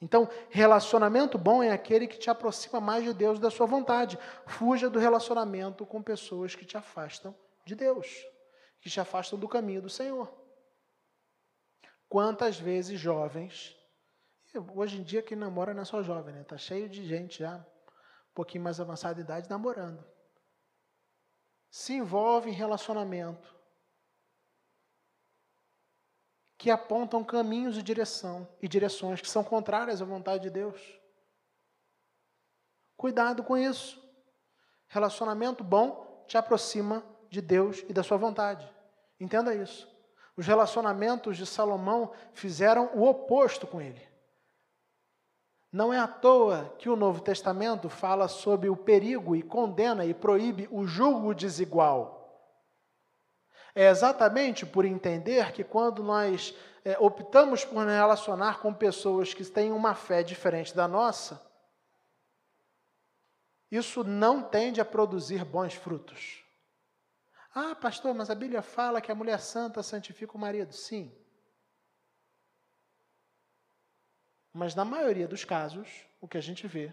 Então, 0.00 0.28
relacionamento 0.50 1.38
bom 1.38 1.62
é 1.62 1.70
aquele 1.70 2.08
que 2.08 2.18
te 2.18 2.28
aproxima 2.28 2.80
mais 2.80 3.04
de 3.04 3.14
Deus 3.14 3.38
da 3.38 3.50
sua 3.50 3.66
vontade. 3.66 4.18
Fuja 4.46 4.90
do 4.90 4.98
relacionamento 4.98 5.86
com 5.86 6.02
pessoas 6.02 6.56
que 6.56 6.64
te 6.64 6.76
afastam 6.76 7.34
de 7.64 7.76
Deus, 7.76 8.08
que 8.80 8.90
te 8.90 8.98
afastam 8.98 9.38
do 9.38 9.48
caminho 9.48 9.80
do 9.80 9.88
Senhor. 9.88 10.32
Quantas 12.08 12.58
vezes 12.58 12.98
jovens 12.98 13.76
Hoje 14.74 14.98
em 14.98 15.02
dia 15.02 15.22
quem 15.22 15.36
namora 15.36 15.72
não 15.72 15.82
é 15.82 15.84
só 15.84 16.02
jovem, 16.02 16.34
né? 16.34 16.44
Tá 16.44 16.58
cheio 16.58 16.88
de 16.88 17.06
gente 17.06 17.38
já, 17.38 17.56
um 17.56 18.34
pouquinho 18.34 18.64
mais 18.64 18.78
avançada 18.78 19.14
de 19.14 19.22
idade, 19.22 19.48
namorando. 19.48 20.04
Se 21.70 21.94
envolve 21.94 22.50
em 22.50 22.52
relacionamento 22.52 23.56
que 26.58 26.70
apontam 26.70 27.24
caminhos 27.24 27.78
e 27.78 27.82
direção 27.82 28.46
e 28.60 28.68
direções 28.68 29.20
que 29.20 29.28
são 29.28 29.42
contrárias 29.42 30.02
à 30.02 30.04
vontade 30.04 30.44
de 30.44 30.50
Deus. 30.50 30.80
Cuidado 32.96 33.42
com 33.42 33.56
isso. 33.56 34.00
Relacionamento 34.86 35.64
bom 35.64 36.24
te 36.28 36.36
aproxima 36.36 37.02
de 37.30 37.40
Deus 37.40 37.82
e 37.88 37.92
da 37.92 38.02
sua 38.02 38.18
vontade. 38.18 38.70
Entenda 39.18 39.54
isso. 39.54 39.90
Os 40.36 40.46
relacionamentos 40.46 41.36
de 41.36 41.46
Salomão 41.46 42.12
fizeram 42.32 42.90
o 42.94 43.08
oposto 43.08 43.66
com 43.66 43.80
ele. 43.80 44.11
Não 45.72 45.90
é 45.90 45.98
à 45.98 46.06
toa 46.06 46.74
que 46.78 46.90
o 46.90 46.96
Novo 46.96 47.22
Testamento 47.22 47.88
fala 47.88 48.28
sobre 48.28 48.68
o 48.68 48.76
perigo 48.76 49.34
e 49.34 49.42
condena 49.42 50.04
e 50.04 50.12
proíbe 50.12 50.68
o 50.70 50.86
julgo 50.86 51.34
desigual. 51.34 52.22
É 53.74 53.88
exatamente 53.88 54.66
por 54.66 54.84
entender 54.84 55.50
que 55.52 55.64
quando 55.64 56.02
nós 56.02 56.54
é, 56.84 56.98
optamos 56.98 57.64
por 57.64 57.86
nos 57.86 57.94
relacionar 57.94 58.60
com 58.60 58.74
pessoas 58.74 59.32
que 59.32 59.42
têm 59.46 59.72
uma 59.72 59.94
fé 59.94 60.22
diferente 60.22 60.76
da 60.76 60.86
nossa, 60.86 61.40
isso 63.70 64.04
não 64.04 64.42
tende 64.42 64.78
a 64.78 64.84
produzir 64.84 65.42
bons 65.42 65.72
frutos. 65.72 66.44
Ah, 67.54 67.74
pastor, 67.74 68.14
mas 68.14 68.28
a 68.28 68.34
Bíblia 68.34 68.60
fala 68.60 69.00
que 69.00 69.10
a 69.10 69.14
mulher 69.14 69.40
santa 69.40 69.82
santifica 69.82 70.36
o 70.36 70.40
marido. 70.40 70.74
Sim. 70.74 71.10
Mas 74.52 74.74
na 74.74 74.84
maioria 74.84 75.26
dos 75.26 75.44
casos, 75.44 75.88
o 76.20 76.28
que 76.28 76.36
a 76.36 76.42
gente 76.42 76.66
vê 76.66 76.92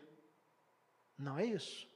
não 1.17 1.37
é 1.37 1.45
isso. 1.45 1.89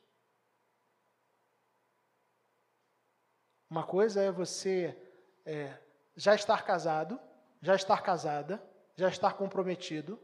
Uma 3.70 3.84
coisa 3.84 4.22
é 4.22 4.32
você 4.32 4.96
é, 5.46 5.78
já 6.16 6.36
estar 6.36 6.64
casado, 6.64 7.20
já 7.62 7.74
estar 7.76 8.04
casada, 8.04 8.62
já 8.96 9.08
estar 9.08 9.34
comprometido 9.34 10.20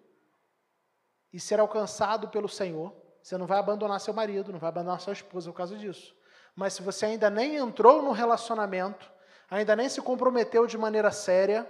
e 1.32 1.40
ser 1.40 1.60
alcançado 1.60 2.28
pelo 2.28 2.50
Senhor. 2.50 2.94
Você 3.24 3.38
não 3.38 3.48
vai 3.48 3.58
abandonar 3.58 4.00
seu 4.02 4.14
marido, 4.14 4.52
não 4.52 4.60
vai 4.60 4.70
abandonar 4.70 5.00
sua 5.00 5.14
esposa 5.14 5.50
por 5.50 5.58
causa 5.58 5.78
disso. 5.78 6.16
Mas 6.56 6.74
se 6.74 6.82
você 6.82 7.06
ainda 7.06 7.30
nem 7.30 7.56
entrou 7.56 8.02
no 8.02 8.12
relacionamento, 8.12 9.10
ainda 9.50 9.76
nem 9.76 9.88
se 9.88 10.02
comprometeu 10.02 10.68
de 10.68 10.78
maneira 10.78 11.10
séria, 11.10 11.68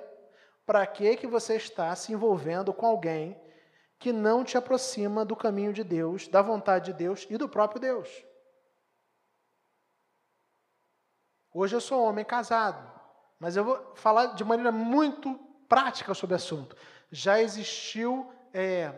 para 0.65 0.86
que 0.86 1.15
que 1.15 1.28
você 1.28 1.55
está 1.55 1.95
se 1.95 2.11
envolvendo 2.11 2.74
com 2.74 2.86
alguém 2.86 3.39
que 4.00 4.14
não 4.14 4.45
te 4.45 4.58
aproxima 4.58 5.26
do 5.26 5.36
caminho 5.36 5.74
de 5.74 5.84
Deus, 5.84 6.28
da 6.28 6.41
vontade 6.41 6.86
de 6.86 6.97
Deus 6.97 7.28
e 7.30 7.38
do 7.38 7.50
próprio 7.50 7.82
Deus. 7.82 8.10
Hoje 11.54 11.76
eu 11.76 11.82
sou 11.82 12.04
homem 12.04 12.24
casado, 12.24 12.89
mas 13.38 13.58
eu 13.58 13.64
vou 13.66 13.93
falar 13.95 14.28
de 14.28 14.43
maneira 14.45 14.72
muito 14.72 15.38
prática 15.68 16.14
sobre 16.14 16.34
o 16.34 16.38
assunto. 16.38 16.78
Já 17.12 17.41
existiu 17.41 18.32
é, 18.54 18.93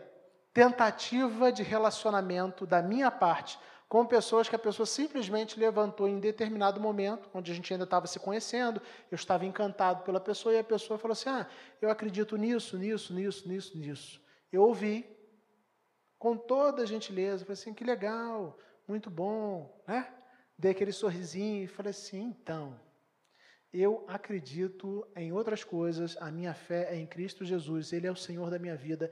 tentativa 0.54 1.50
de 1.50 1.62
relacionamento 1.62 2.64
da 2.64 2.80
minha 2.80 3.10
parte 3.10 3.58
com 3.88 4.06
pessoas 4.06 4.48
que 4.48 4.56
a 4.56 4.58
pessoa 4.58 4.86
simplesmente 4.86 5.58
levantou 5.58 6.08
em 6.08 6.18
determinado 6.18 6.80
momento, 6.80 7.28
onde 7.34 7.52
a 7.52 7.54
gente 7.54 7.72
ainda 7.74 7.84
estava 7.84 8.06
se 8.06 8.18
conhecendo, 8.18 8.80
eu 9.10 9.16
estava 9.16 9.44
encantado 9.44 10.02
pela 10.02 10.18
pessoa, 10.18 10.54
e 10.54 10.58
a 10.58 10.64
pessoa 10.64 10.98
falou 10.98 11.12
assim: 11.12 11.28
Ah, 11.28 11.46
eu 11.80 11.90
acredito 11.90 12.36
nisso, 12.36 12.78
nisso, 12.78 13.12
nisso, 13.12 13.46
nisso, 13.46 13.76
nisso. 13.76 14.21
Eu 14.52 14.62
ouvi, 14.62 15.06
com 16.18 16.36
toda 16.36 16.82
a 16.82 16.86
gentileza, 16.86 17.44
falei 17.44 17.54
assim: 17.54 17.74
que 17.74 17.82
legal, 17.82 18.58
muito 18.86 19.10
bom, 19.10 19.82
né? 19.88 20.12
Dei 20.58 20.70
aquele 20.72 20.92
sorrisinho 20.92 21.64
e 21.64 21.66
falei 21.66 21.90
assim: 21.90 22.22
então, 22.22 22.78
eu 23.72 24.04
acredito 24.06 25.06
em 25.16 25.32
outras 25.32 25.64
coisas, 25.64 26.16
a 26.20 26.30
minha 26.30 26.52
fé 26.52 26.94
é 26.94 26.96
em 26.96 27.06
Cristo 27.06 27.44
Jesus, 27.44 27.92
Ele 27.92 28.06
é 28.06 28.12
o 28.12 28.16
Senhor 28.16 28.50
da 28.50 28.58
minha 28.58 28.76
vida 28.76 29.10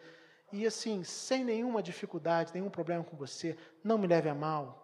e 0.52 0.66
assim, 0.66 1.04
sem 1.04 1.44
nenhuma 1.44 1.82
dificuldade, 1.82 2.52
nenhum 2.52 2.70
problema 2.70 3.04
com 3.04 3.16
você, 3.16 3.56
não 3.84 3.96
me 3.96 4.06
leve 4.06 4.28
a 4.28 4.34
mal 4.34 4.78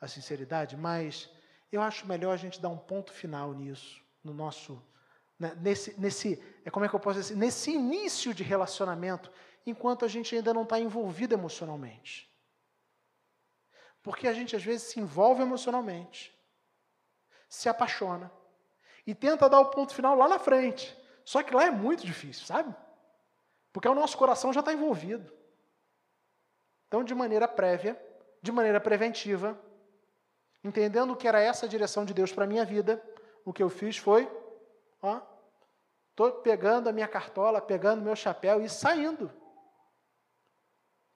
a 0.00 0.06
sinceridade, 0.06 0.76
mas 0.76 1.28
eu 1.70 1.82
acho 1.82 2.06
melhor 2.06 2.32
a 2.32 2.36
gente 2.36 2.60
dar 2.60 2.68
um 2.68 2.78
ponto 2.78 3.12
final 3.12 3.52
nisso, 3.52 4.00
no 4.24 4.32
nosso, 4.32 4.82
né, 5.38 5.54
nesse, 5.60 6.00
nesse, 6.00 6.42
é 6.64 6.70
como 6.70 6.86
é 6.86 6.88
que 6.88 6.94
eu 6.94 7.00
posso 7.00 7.20
dizer, 7.20 7.36
nesse 7.36 7.72
início 7.72 8.32
de 8.32 8.42
relacionamento, 8.42 9.30
enquanto 9.66 10.04
a 10.04 10.08
gente 10.08 10.34
ainda 10.34 10.54
não 10.54 10.62
está 10.62 10.78
envolvido 10.78 11.34
emocionalmente. 11.34 12.30
Porque 14.02 14.26
a 14.26 14.32
gente 14.32 14.56
às 14.56 14.62
vezes 14.62 14.88
se 14.88 15.00
envolve 15.00 15.42
emocionalmente, 15.42 16.36
se 17.48 17.68
apaixona 17.68 18.32
e 19.06 19.14
tenta 19.14 19.48
dar 19.48 19.60
o 19.60 19.70
ponto 19.70 19.94
final 19.94 20.16
lá 20.16 20.28
na 20.28 20.38
frente. 20.38 20.96
Só 21.24 21.42
que 21.42 21.54
lá 21.54 21.64
é 21.64 21.70
muito 21.70 22.06
difícil, 22.06 22.46
sabe? 22.46 22.74
Porque 23.72 23.88
o 23.88 23.94
nosso 23.94 24.16
coração 24.16 24.52
já 24.52 24.60
está 24.60 24.72
envolvido. 24.72 25.32
Então, 26.88 27.04
de 27.04 27.14
maneira 27.14 27.46
prévia, 27.46 28.00
de 28.42 28.50
maneira 28.50 28.80
preventiva, 28.80 29.58
entendendo 30.64 31.14
que 31.14 31.28
era 31.28 31.40
essa 31.40 31.66
a 31.66 31.68
direção 31.68 32.04
de 32.04 32.12
Deus 32.12 32.32
para 32.32 32.44
a 32.44 32.48
minha 32.48 32.64
vida, 32.64 33.02
o 33.44 33.52
que 33.52 33.62
eu 33.62 33.68
fiz 33.68 33.96
foi, 33.96 34.30
ó, 35.00 35.20
estou 36.10 36.32
pegando 36.32 36.88
a 36.88 36.92
minha 36.92 37.08
cartola, 37.08 37.60
pegando 37.60 38.02
meu 38.02 38.16
chapéu 38.16 38.60
e 38.60 38.68
saindo. 38.68 39.30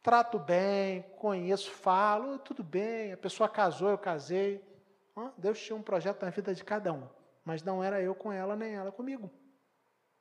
Trato 0.04 0.38
bem, 0.38 1.00
conheço, 1.16 1.70
falo, 1.70 2.38
tudo 2.38 2.62
bem, 2.62 3.14
a 3.14 3.16
pessoa 3.16 3.48
casou, 3.48 3.88
eu 3.88 3.96
casei. 3.96 4.62
Deus 5.38 5.58
tinha 5.58 5.74
um 5.74 5.80
projeto 5.80 6.22
na 6.22 6.30
vida 6.30 6.54
de 6.54 6.62
cada 6.62 6.92
um, 6.92 7.08
mas 7.42 7.62
não 7.62 7.82
era 7.82 8.02
eu 8.02 8.14
com 8.14 8.30
ela, 8.30 8.54
nem 8.54 8.74
ela 8.74 8.92
comigo. 8.92 9.30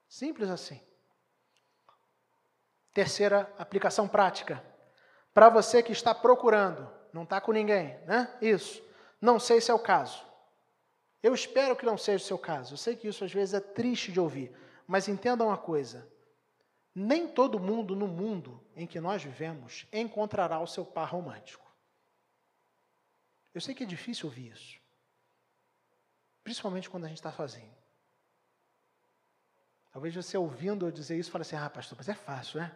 Simples 0.07 0.49
assim. 0.49 0.79
Terceira 2.93 3.53
aplicação 3.57 4.07
prática. 4.07 4.63
Para 5.33 5.49
você 5.49 5.83
que 5.83 5.91
está 5.91 6.15
procurando, 6.15 6.89
não 7.11 7.23
está 7.23 7.41
com 7.41 7.51
ninguém, 7.51 7.99
né? 8.05 8.33
Isso. 8.41 8.81
Não 9.19 9.37
sei 9.37 9.59
se 9.59 9.69
é 9.69 9.73
o 9.73 9.79
caso. 9.79 10.25
Eu 11.21 11.33
espero 11.33 11.75
que 11.75 11.85
não 11.85 11.97
seja 11.97 12.23
o 12.23 12.27
seu 12.27 12.37
caso. 12.37 12.75
Eu 12.75 12.77
sei 12.77 12.95
que 12.95 13.09
isso 13.09 13.25
às 13.25 13.33
vezes 13.33 13.53
é 13.53 13.59
triste 13.59 14.13
de 14.13 14.19
ouvir. 14.21 14.55
Mas 14.87 15.09
entenda 15.09 15.43
uma 15.43 15.57
coisa: 15.57 16.07
nem 16.95 17.27
todo 17.27 17.59
mundo 17.59 17.95
no 17.95 18.07
mundo 18.07 18.63
em 18.75 18.85
que 18.85 18.99
nós 18.99 19.23
vivemos 19.23 19.87
encontrará 19.91 20.59
o 20.59 20.67
seu 20.67 20.85
par 20.85 21.09
romântico. 21.09 21.65
Eu 23.53 23.61
sei 23.61 23.73
que 23.73 23.83
é 23.83 23.87
difícil 23.87 24.27
ouvir 24.27 24.51
isso. 24.51 24.79
Principalmente 26.43 26.89
quando 26.89 27.05
a 27.05 27.07
gente 27.07 27.17
está 27.17 27.31
sozinho. 27.31 27.73
Talvez 29.91 30.13
você 30.13 30.37
ouvindo 30.37 30.87
eu 30.87 30.91
dizer 30.91 31.17
isso, 31.17 31.31
fale 31.31 31.43
assim: 31.43 31.55
ah, 31.55 31.69
pastor, 31.69 31.97
mas 31.97 32.09
é 32.09 32.15
fácil, 32.15 32.59
né? 32.59 32.75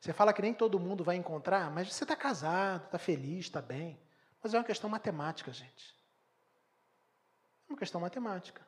Você 0.00 0.12
fala 0.12 0.32
que 0.32 0.42
nem 0.42 0.54
todo 0.54 0.78
mundo 0.78 1.02
vai 1.02 1.16
encontrar, 1.16 1.70
mas 1.70 1.92
você 1.92 2.04
está 2.04 2.14
casado, 2.14 2.84
está 2.84 2.98
feliz, 2.98 3.46
está 3.46 3.60
bem. 3.60 3.98
Mas 4.42 4.54
é 4.54 4.58
uma 4.58 4.64
questão 4.64 4.88
matemática, 4.88 5.52
gente. 5.52 5.94
É 7.68 7.72
uma 7.72 7.78
questão 7.78 8.00
matemática. 8.00 8.66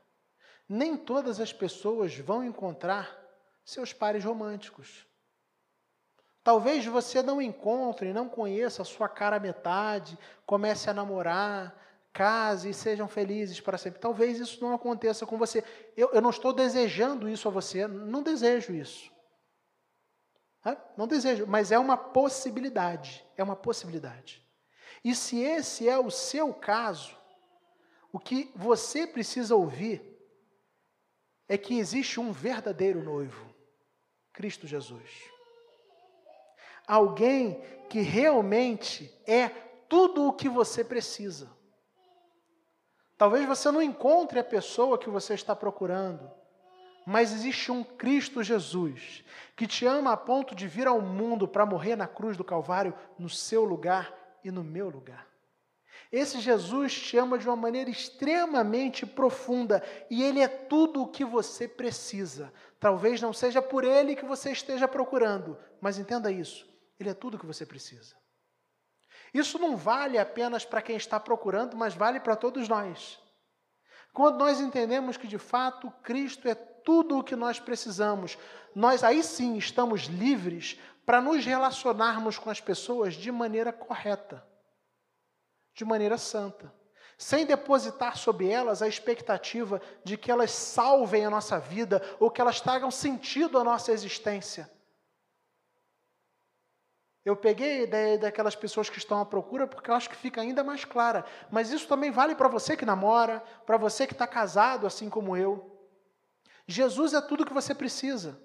Nem 0.69 0.97
todas 0.97 1.39
as 1.39 1.53
pessoas 1.53 2.17
vão 2.17 2.43
encontrar 2.43 3.20
seus 3.71 3.93
pares 3.93 4.25
românticos. 4.25 5.07
Talvez 6.43 6.85
você 6.87 7.23
não 7.23 7.41
encontre, 7.41 8.13
não 8.13 8.29
conheça 8.29 8.83
a 8.83 8.85
sua 8.85 9.09
cara 9.09 9.39
metade, 9.39 10.19
comece 10.47 10.89
a 10.89 10.95
namorar, 10.95 11.77
case 12.13 12.71
e 12.71 12.75
sejam 12.75 13.07
felizes 13.07 13.61
para 13.61 13.79
sempre. 13.79 14.01
Talvez 14.01 14.39
isso 14.39 14.63
não 14.63 14.75
aconteça 14.75 15.27
com 15.27 15.37
você. 15.37 15.63
Eu, 15.97 16.11
eu 16.13 16.21
não 16.21 16.31
estou 16.31 16.53
desejando 16.53 17.29
isso 17.29 17.47
a 17.47 17.51
você, 17.51 17.87
não 17.87 18.23
desejo 18.23 18.75
isso. 18.75 19.11
Não 20.97 21.07
desejo, 21.07 21.47
mas 21.47 21.73
é 21.73 21.79
uma 21.79 21.97
possibilidade. 21.97 23.25
É 23.37 23.43
uma 23.43 23.57
possibilidade. 23.57 24.47
E 25.05 25.15
se 25.15 25.41
esse 25.41 25.89
é 25.89 25.99
o 25.99 26.11
seu 26.11 26.53
caso, 26.53 27.17
o 28.13 28.19
que 28.19 28.51
você 28.55 29.07
precisa 29.07 29.55
ouvir 29.55 30.03
é 31.49 31.57
que 31.57 31.79
existe 31.79 32.21
um 32.21 32.33
verdadeiro 32.33 33.03
noivo, 33.03 33.50
Cristo 34.41 34.67
Jesus. 34.67 35.31
Alguém 36.87 37.61
que 37.91 38.01
realmente 38.01 39.15
é 39.27 39.51
tudo 39.87 40.27
o 40.27 40.33
que 40.33 40.49
você 40.49 40.83
precisa. 40.83 41.51
Talvez 43.19 43.47
você 43.47 43.71
não 43.71 43.83
encontre 43.83 44.39
a 44.39 44.45
pessoa 44.45 44.97
que 44.97 45.11
você 45.11 45.35
está 45.35 45.55
procurando, 45.55 46.31
mas 47.07 47.35
existe 47.35 47.71
um 47.71 47.85
Cristo 47.85 48.43
Jesus 48.43 49.23
que 49.55 49.67
te 49.67 49.85
ama 49.85 50.13
a 50.13 50.17
ponto 50.17 50.55
de 50.55 50.67
vir 50.67 50.87
ao 50.87 51.03
mundo 51.03 51.47
para 51.47 51.67
morrer 51.67 51.95
na 51.95 52.09
cruz 52.09 52.35
do 52.35 52.43
Calvário 52.43 52.95
no 53.19 53.29
seu 53.29 53.63
lugar 53.63 54.11
e 54.43 54.51
no 54.51 54.65
meu 54.65 54.89
lugar. 54.89 55.30
Esse 56.13 56.41
Jesus 56.41 56.93
te 56.93 57.17
ama 57.17 57.39
de 57.39 57.47
uma 57.47 57.55
maneira 57.55 57.89
extremamente 57.89 59.07
profunda 59.07 59.83
e 60.11 60.23
ele 60.23 60.41
é 60.41 60.49
tudo 60.49 61.03
o 61.03 61.09
que 61.09 61.25
você 61.25 61.69
precisa. 61.69 62.53
Talvez 62.81 63.21
não 63.21 63.33
seja 63.33 63.63
por 63.63 63.85
ele 63.85 64.17
que 64.17 64.25
você 64.25 64.51
esteja 64.51 64.89
procurando, 64.89 65.57
mas 65.81 65.99
entenda 65.99 66.33
isso: 66.33 66.69
ele 66.99 67.11
é 67.11 67.15
tudo 67.15 67.37
o 67.37 67.39
que 67.39 67.47
você 67.47 67.65
precisa. 67.65 68.17
Isso 69.33 69.59
não 69.59 69.77
vale 69.77 70.19
apenas 70.19 70.65
para 70.65 70.83
quem 70.83 70.97
está 70.97 71.21
procurando, 71.21 71.77
mas 71.77 71.95
vale 71.95 72.19
para 72.19 72.35
todos 72.35 72.69
nós. 72.69 73.21
Quando 74.13 74.39
nós 74.39 74.61
entendemos 74.61 75.17
que 75.17 75.29
de 75.29 75.39
fato 75.39 75.93
Cristo 76.03 76.49
é 76.49 76.55
tudo 76.57 77.19
o 77.19 77.23
que 77.23 77.37
nós 77.37 77.61
precisamos, 77.61 78.37
nós 78.75 79.05
aí 79.05 79.23
sim 79.23 79.57
estamos 79.57 80.03
livres 80.03 80.81
para 81.07 81.21
nos 81.21 81.45
relacionarmos 81.45 82.39
com 82.39 82.51
as 82.51 82.61
pessoas 82.61 83.15
de 83.15 83.31
maneira 83.31 83.73
correta, 83.73 84.45
de 85.75 85.85
maneira 85.85 86.19
santa, 86.19 86.73
sem 87.17 87.45
depositar 87.45 88.17
sobre 88.17 88.49
elas 88.49 88.83
a 88.83 88.89
expectativa 88.89 89.81
de 90.05 90.17
que 90.17 90.31
elas 90.31 90.51
salvem 90.51 91.25
a 91.25 91.31
nossa 91.31 91.59
vida 91.59 92.03
ou 92.19 92.31
que 92.31 92.41
elas 92.41 92.61
tragam 92.61 92.91
sentido 92.91 93.59
à 93.59 93.65
nossa 93.65 93.93
existência. 93.93 94.71
Eu 97.25 97.37
peguei 97.37 97.81
a 97.81 97.83
ideia 97.83 98.19
daquelas 98.19 98.57
pessoas 98.57 98.89
que 98.89 98.97
estão 98.97 99.21
à 99.21 99.27
procura 99.27 99.67
porque 99.67 99.91
eu 99.91 99.95
acho 99.95 100.09
que 100.09 100.17
fica 100.17 100.41
ainda 100.41 100.65
mais 100.65 100.85
clara. 100.85 101.25
Mas 101.51 101.71
isso 101.71 101.87
também 101.87 102.11
vale 102.11 102.35
para 102.35 102.49
você 102.49 102.77
que 102.77 102.87
namora, 102.87 103.41
para 103.67 103.77
você 103.77 104.07
que 104.07 104.15
está 104.15 104.27
casado, 104.27 104.87
assim 104.87 105.11
como 105.11 105.37
eu. 105.37 105.79
Jesus 106.67 107.13
é 107.13 107.21
tudo 107.21 107.45
que 107.45 107.53
você 107.53 107.75
precisa. 107.75 108.41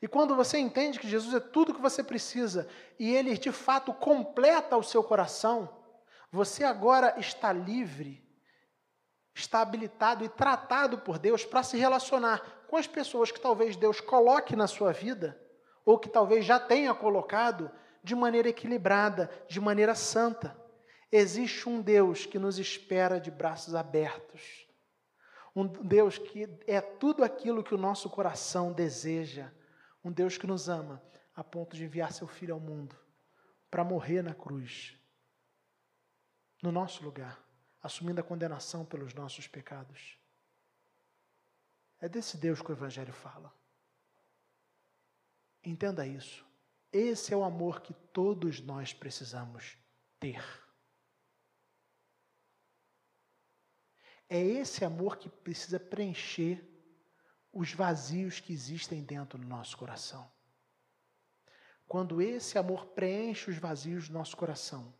E 0.00 0.06
quando 0.06 0.36
você 0.36 0.58
entende 0.58 1.00
que 1.00 1.08
Jesus 1.08 1.34
é 1.34 1.40
tudo 1.40 1.74
que 1.74 1.80
você 1.80 2.04
precisa 2.04 2.68
e 3.00 3.12
ele 3.12 3.36
de 3.36 3.50
fato 3.50 3.92
completa 3.92 4.76
o 4.76 4.82
seu 4.82 5.02
coração, 5.02 5.68
você 6.30 6.64
agora 6.64 7.18
está 7.18 7.52
livre, 7.52 8.24
está 9.34 9.60
habilitado 9.60 10.24
e 10.24 10.28
tratado 10.28 10.98
por 10.98 11.18
Deus 11.18 11.44
para 11.44 11.62
se 11.62 11.76
relacionar 11.76 12.64
com 12.68 12.76
as 12.76 12.86
pessoas 12.86 13.30
que 13.30 13.40
talvez 13.40 13.76
Deus 13.76 14.00
coloque 14.00 14.54
na 14.54 14.66
sua 14.66 14.92
vida, 14.92 15.40
ou 15.84 15.98
que 15.98 16.08
talvez 16.08 16.44
já 16.44 16.60
tenha 16.60 16.94
colocado, 16.94 17.70
de 18.02 18.14
maneira 18.14 18.48
equilibrada, 18.48 19.30
de 19.48 19.60
maneira 19.60 19.94
santa. 19.94 20.56
Existe 21.10 21.68
um 21.68 21.80
Deus 21.80 22.26
que 22.26 22.38
nos 22.38 22.58
espera 22.58 23.20
de 23.20 23.30
braços 23.30 23.74
abertos. 23.74 24.66
Um 25.56 25.66
Deus 25.66 26.18
que 26.18 26.48
é 26.66 26.80
tudo 26.80 27.24
aquilo 27.24 27.64
que 27.64 27.74
o 27.74 27.78
nosso 27.78 28.08
coração 28.10 28.72
deseja 28.72 29.50
um 30.04 30.12
Deus 30.12 30.38
que 30.38 30.46
nos 30.46 30.68
ama 30.68 31.02
a 31.34 31.44
ponto 31.44 31.76
de 31.76 31.84
enviar 31.84 32.12
seu 32.12 32.26
filho 32.26 32.54
ao 32.54 32.60
mundo 32.60 32.96
para 33.70 33.84
morrer 33.84 34.22
na 34.22 34.34
cruz, 34.34 34.97
no 36.62 36.72
nosso 36.72 37.04
lugar, 37.04 37.42
assumindo 37.82 38.20
a 38.20 38.24
condenação 38.24 38.84
pelos 38.84 39.14
nossos 39.14 39.46
pecados. 39.46 40.18
É 42.00 42.08
desse 42.08 42.36
Deus 42.36 42.60
que 42.60 42.70
o 42.70 42.74
Evangelho 42.74 43.12
fala. 43.12 43.52
Entenda 45.64 46.06
isso. 46.06 46.46
Esse 46.92 47.34
é 47.34 47.36
o 47.36 47.44
amor 47.44 47.80
que 47.82 47.92
todos 47.92 48.60
nós 48.60 48.92
precisamos 48.92 49.76
ter. 50.18 50.42
É 54.28 54.40
esse 54.40 54.84
amor 54.84 55.16
que 55.16 55.28
precisa 55.28 55.80
preencher 55.80 56.64
os 57.52 57.72
vazios 57.72 58.40
que 58.40 58.52
existem 58.52 59.02
dentro 59.02 59.38
do 59.38 59.46
nosso 59.46 59.76
coração. 59.76 60.30
Quando 61.86 62.20
esse 62.20 62.58
amor 62.58 62.86
preenche 62.86 63.50
os 63.50 63.56
vazios 63.56 64.08
do 64.08 64.14
nosso 64.14 64.36
coração, 64.36 64.94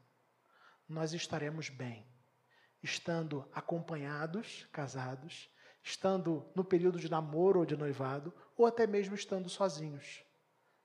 nós 0.89 1.12
estaremos 1.12 1.68
bem, 1.68 2.07
estando 2.82 3.47
acompanhados, 3.53 4.66
casados, 4.72 5.51
estando 5.82 6.51
no 6.55 6.64
período 6.64 6.99
de 6.99 7.11
namoro 7.11 7.61
ou 7.61 7.66
de 7.66 7.76
noivado, 7.76 8.32
ou 8.57 8.66
até 8.66 8.86
mesmo 8.86 9.14
estando 9.14 9.49
sozinhos. 9.49 10.24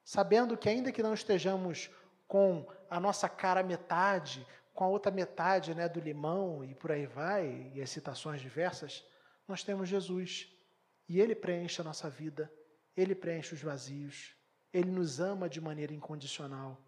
Sabendo 0.04 0.58
que, 0.58 0.68
ainda 0.68 0.92
que 0.92 1.04
não 1.04 1.14
estejamos 1.14 1.90
com 2.28 2.68
a 2.90 3.00
nossa 3.00 3.30
cara 3.30 3.64
metade, 3.64 4.46
com 4.74 4.84
a 4.84 4.88
outra 4.88 5.12
metade 5.12 5.74
né, 5.74 5.88
do 5.88 6.00
limão 6.00 6.64
e 6.64 6.76
por 6.76 6.92
aí 6.92 7.06
vai, 7.06 7.72
e 7.74 7.82
as 7.82 7.90
citações 7.90 8.42
diversas, 8.42 9.06
nós 9.48 9.64
temos 9.64 9.88
Jesus. 9.88 10.50
E 11.08 11.20
Ele 11.20 11.36
preenche 11.36 11.80
a 11.82 11.84
nossa 11.84 12.10
vida, 12.10 12.52
Ele 12.96 13.16
preenche 13.16 13.54
os 13.54 13.62
vazios, 13.62 14.36
Ele 14.74 14.92
nos 14.92 15.20
ama 15.20 15.50
de 15.50 15.62
maneira 15.62 15.94
incondicional. 15.94 16.82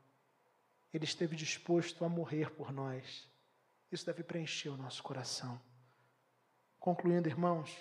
Ele 0.95 1.03
esteve 1.03 1.35
disposto 1.35 2.05
a 2.05 2.07
morrer 2.09 2.51
por 2.51 2.71
nós. 2.71 3.29
Isso 3.91 4.05
deve 4.05 4.23
preencher 4.23 4.69
o 4.69 4.77
nosso 4.77 5.03
coração. 5.03 5.59
Concluindo, 6.79 7.27
irmãos, 7.27 7.77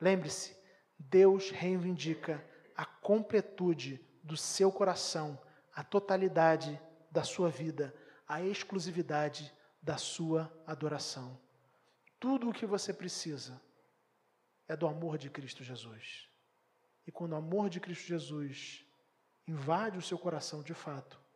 lembre-se: 0.00 0.56
Deus 0.98 1.50
reivindica 1.50 2.44
a 2.74 2.84
completude 2.84 4.04
do 4.24 4.36
seu 4.36 4.72
coração, 4.72 5.40
a 5.72 5.84
totalidade 5.84 6.80
da 7.12 7.22
sua 7.22 7.48
vida, 7.48 7.94
a 8.26 8.42
exclusividade 8.42 9.54
da 9.80 9.96
sua 9.96 10.52
adoração. 10.66 11.40
Tudo 12.18 12.50
o 12.50 12.52
que 12.52 12.66
você 12.66 12.92
precisa 12.92 13.62
é 14.66 14.74
do 14.74 14.88
amor 14.88 15.16
de 15.16 15.30
Cristo 15.30 15.62
Jesus. 15.62 16.28
E 17.06 17.12
quando 17.12 17.34
o 17.34 17.36
amor 17.36 17.70
de 17.70 17.78
Cristo 17.78 18.08
Jesus 18.08 18.84
invade 19.46 19.96
o 19.96 20.02
seu 20.02 20.18
coração 20.18 20.60
de 20.60 20.74
fato, 20.74 21.27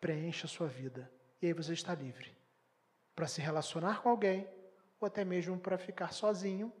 preenche 0.00 0.46
a 0.46 0.48
sua 0.48 0.66
vida, 0.66 1.10
e 1.42 1.46
aí 1.46 1.52
você 1.52 1.72
está 1.72 1.94
livre 1.94 2.34
para 3.14 3.26
se 3.26 3.40
relacionar 3.40 4.02
com 4.02 4.08
alguém 4.08 4.48
ou 4.98 5.06
até 5.06 5.24
mesmo 5.24 5.58
para 5.58 5.76
ficar 5.76 6.12
sozinho, 6.12 6.72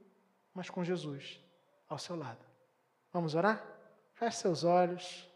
mas 0.54 0.70
com 0.70 0.82
Jesus 0.82 1.40
ao 1.88 1.98
seu 1.98 2.16
lado. 2.16 2.44
Vamos 3.12 3.34
orar? 3.34 3.64
Feche 4.14 4.38
seus 4.38 4.64
olhos, 4.64 5.28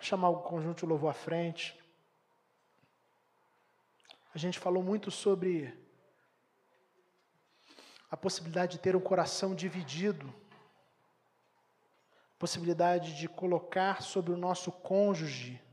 chamar 0.00 0.28
o 0.28 0.42
conjunto 0.42 0.80
de 0.80 0.86
louvor 0.86 1.10
à 1.10 1.14
frente. 1.14 1.78
A 4.34 4.38
gente 4.38 4.58
falou 4.58 4.82
muito 4.82 5.10
sobre 5.10 5.72
a 8.10 8.16
possibilidade 8.16 8.72
de 8.72 8.78
ter 8.78 8.94
um 8.94 9.00
coração 9.00 9.54
dividido, 9.54 10.32
a 12.34 12.38
possibilidade 12.38 13.16
de 13.16 13.28
colocar 13.28 14.02
sobre 14.02 14.32
o 14.32 14.36
nosso 14.36 14.70
cônjuge 14.70 15.63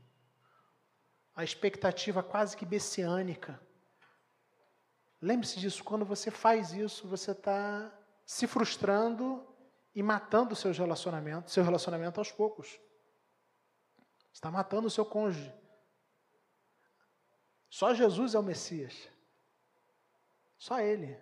a 1.42 1.44
expectativa 1.44 2.22
quase 2.22 2.56
que 2.56 2.64
messiânica. 2.64 3.60
Lembre-se 5.20 5.58
disso, 5.58 5.84
quando 5.84 6.04
você 6.04 6.30
faz 6.30 6.72
isso, 6.72 7.06
você 7.06 7.32
está 7.32 7.92
se 8.24 8.46
frustrando 8.46 9.46
e 9.94 10.02
matando 10.02 10.54
seus 10.54 10.78
relacionamentos, 10.78 11.52
seu 11.52 11.62
relacionamento 11.62 12.18
aos 12.20 12.32
poucos. 12.32 12.80
Está 14.32 14.50
matando 14.50 14.86
o 14.86 14.90
seu 14.90 15.04
cônjuge. 15.04 15.52
Só 17.68 17.92
Jesus 17.92 18.34
é 18.34 18.38
o 18.38 18.42
Messias. 18.42 19.08
Só 20.56 20.80
Ele. 20.80 21.18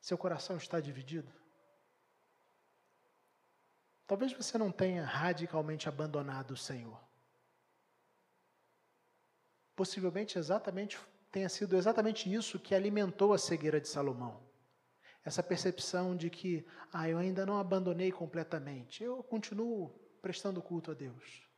Seu 0.00 0.18
coração 0.18 0.56
está 0.56 0.80
dividido? 0.80 1.39
Talvez 4.10 4.32
você 4.32 4.58
não 4.58 4.72
tenha 4.72 5.04
radicalmente 5.04 5.88
abandonado 5.88 6.50
o 6.50 6.56
Senhor. 6.56 7.00
Possivelmente 9.76 10.36
exatamente 10.36 10.98
tenha 11.30 11.48
sido 11.48 11.76
exatamente 11.76 12.28
isso 12.28 12.58
que 12.58 12.74
alimentou 12.74 13.32
a 13.32 13.38
cegueira 13.38 13.80
de 13.80 13.86
Salomão. 13.86 14.44
Essa 15.24 15.44
percepção 15.44 16.16
de 16.16 16.28
que, 16.28 16.66
ah, 16.92 17.08
eu 17.08 17.18
ainda 17.18 17.46
não 17.46 17.60
abandonei 17.60 18.10
completamente, 18.10 19.04
eu 19.04 19.22
continuo 19.22 19.90
prestando 20.20 20.60
culto 20.60 20.90
a 20.90 20.94
Deus. 20.94 21.48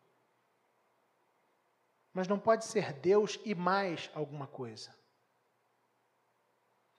Mas 2.13 2.29
não 2.29 2.39
pode 2.39 2.67
ser 2.67 2.93
Deus 3.01 3.41
e 3.47 3.55
mais 3.55 4.11
alguma 4.13 4.47
coisa. 4.47 4.95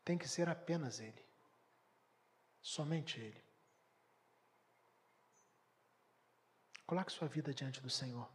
Tem 0.03 0.17
que 0.17 0.27
ser 0.27 0.49
apenas 0.49 0.99
Ele. 0.99 1.23
Somente 2.59 3.19
Ele. 3.19 3.52
Coloque 6.85 7.13
sua 7.13 7.27
vida 7.29 7.53
diante 7.53 7.81
do 7.81 7.89
Senhor. 7.89 8.27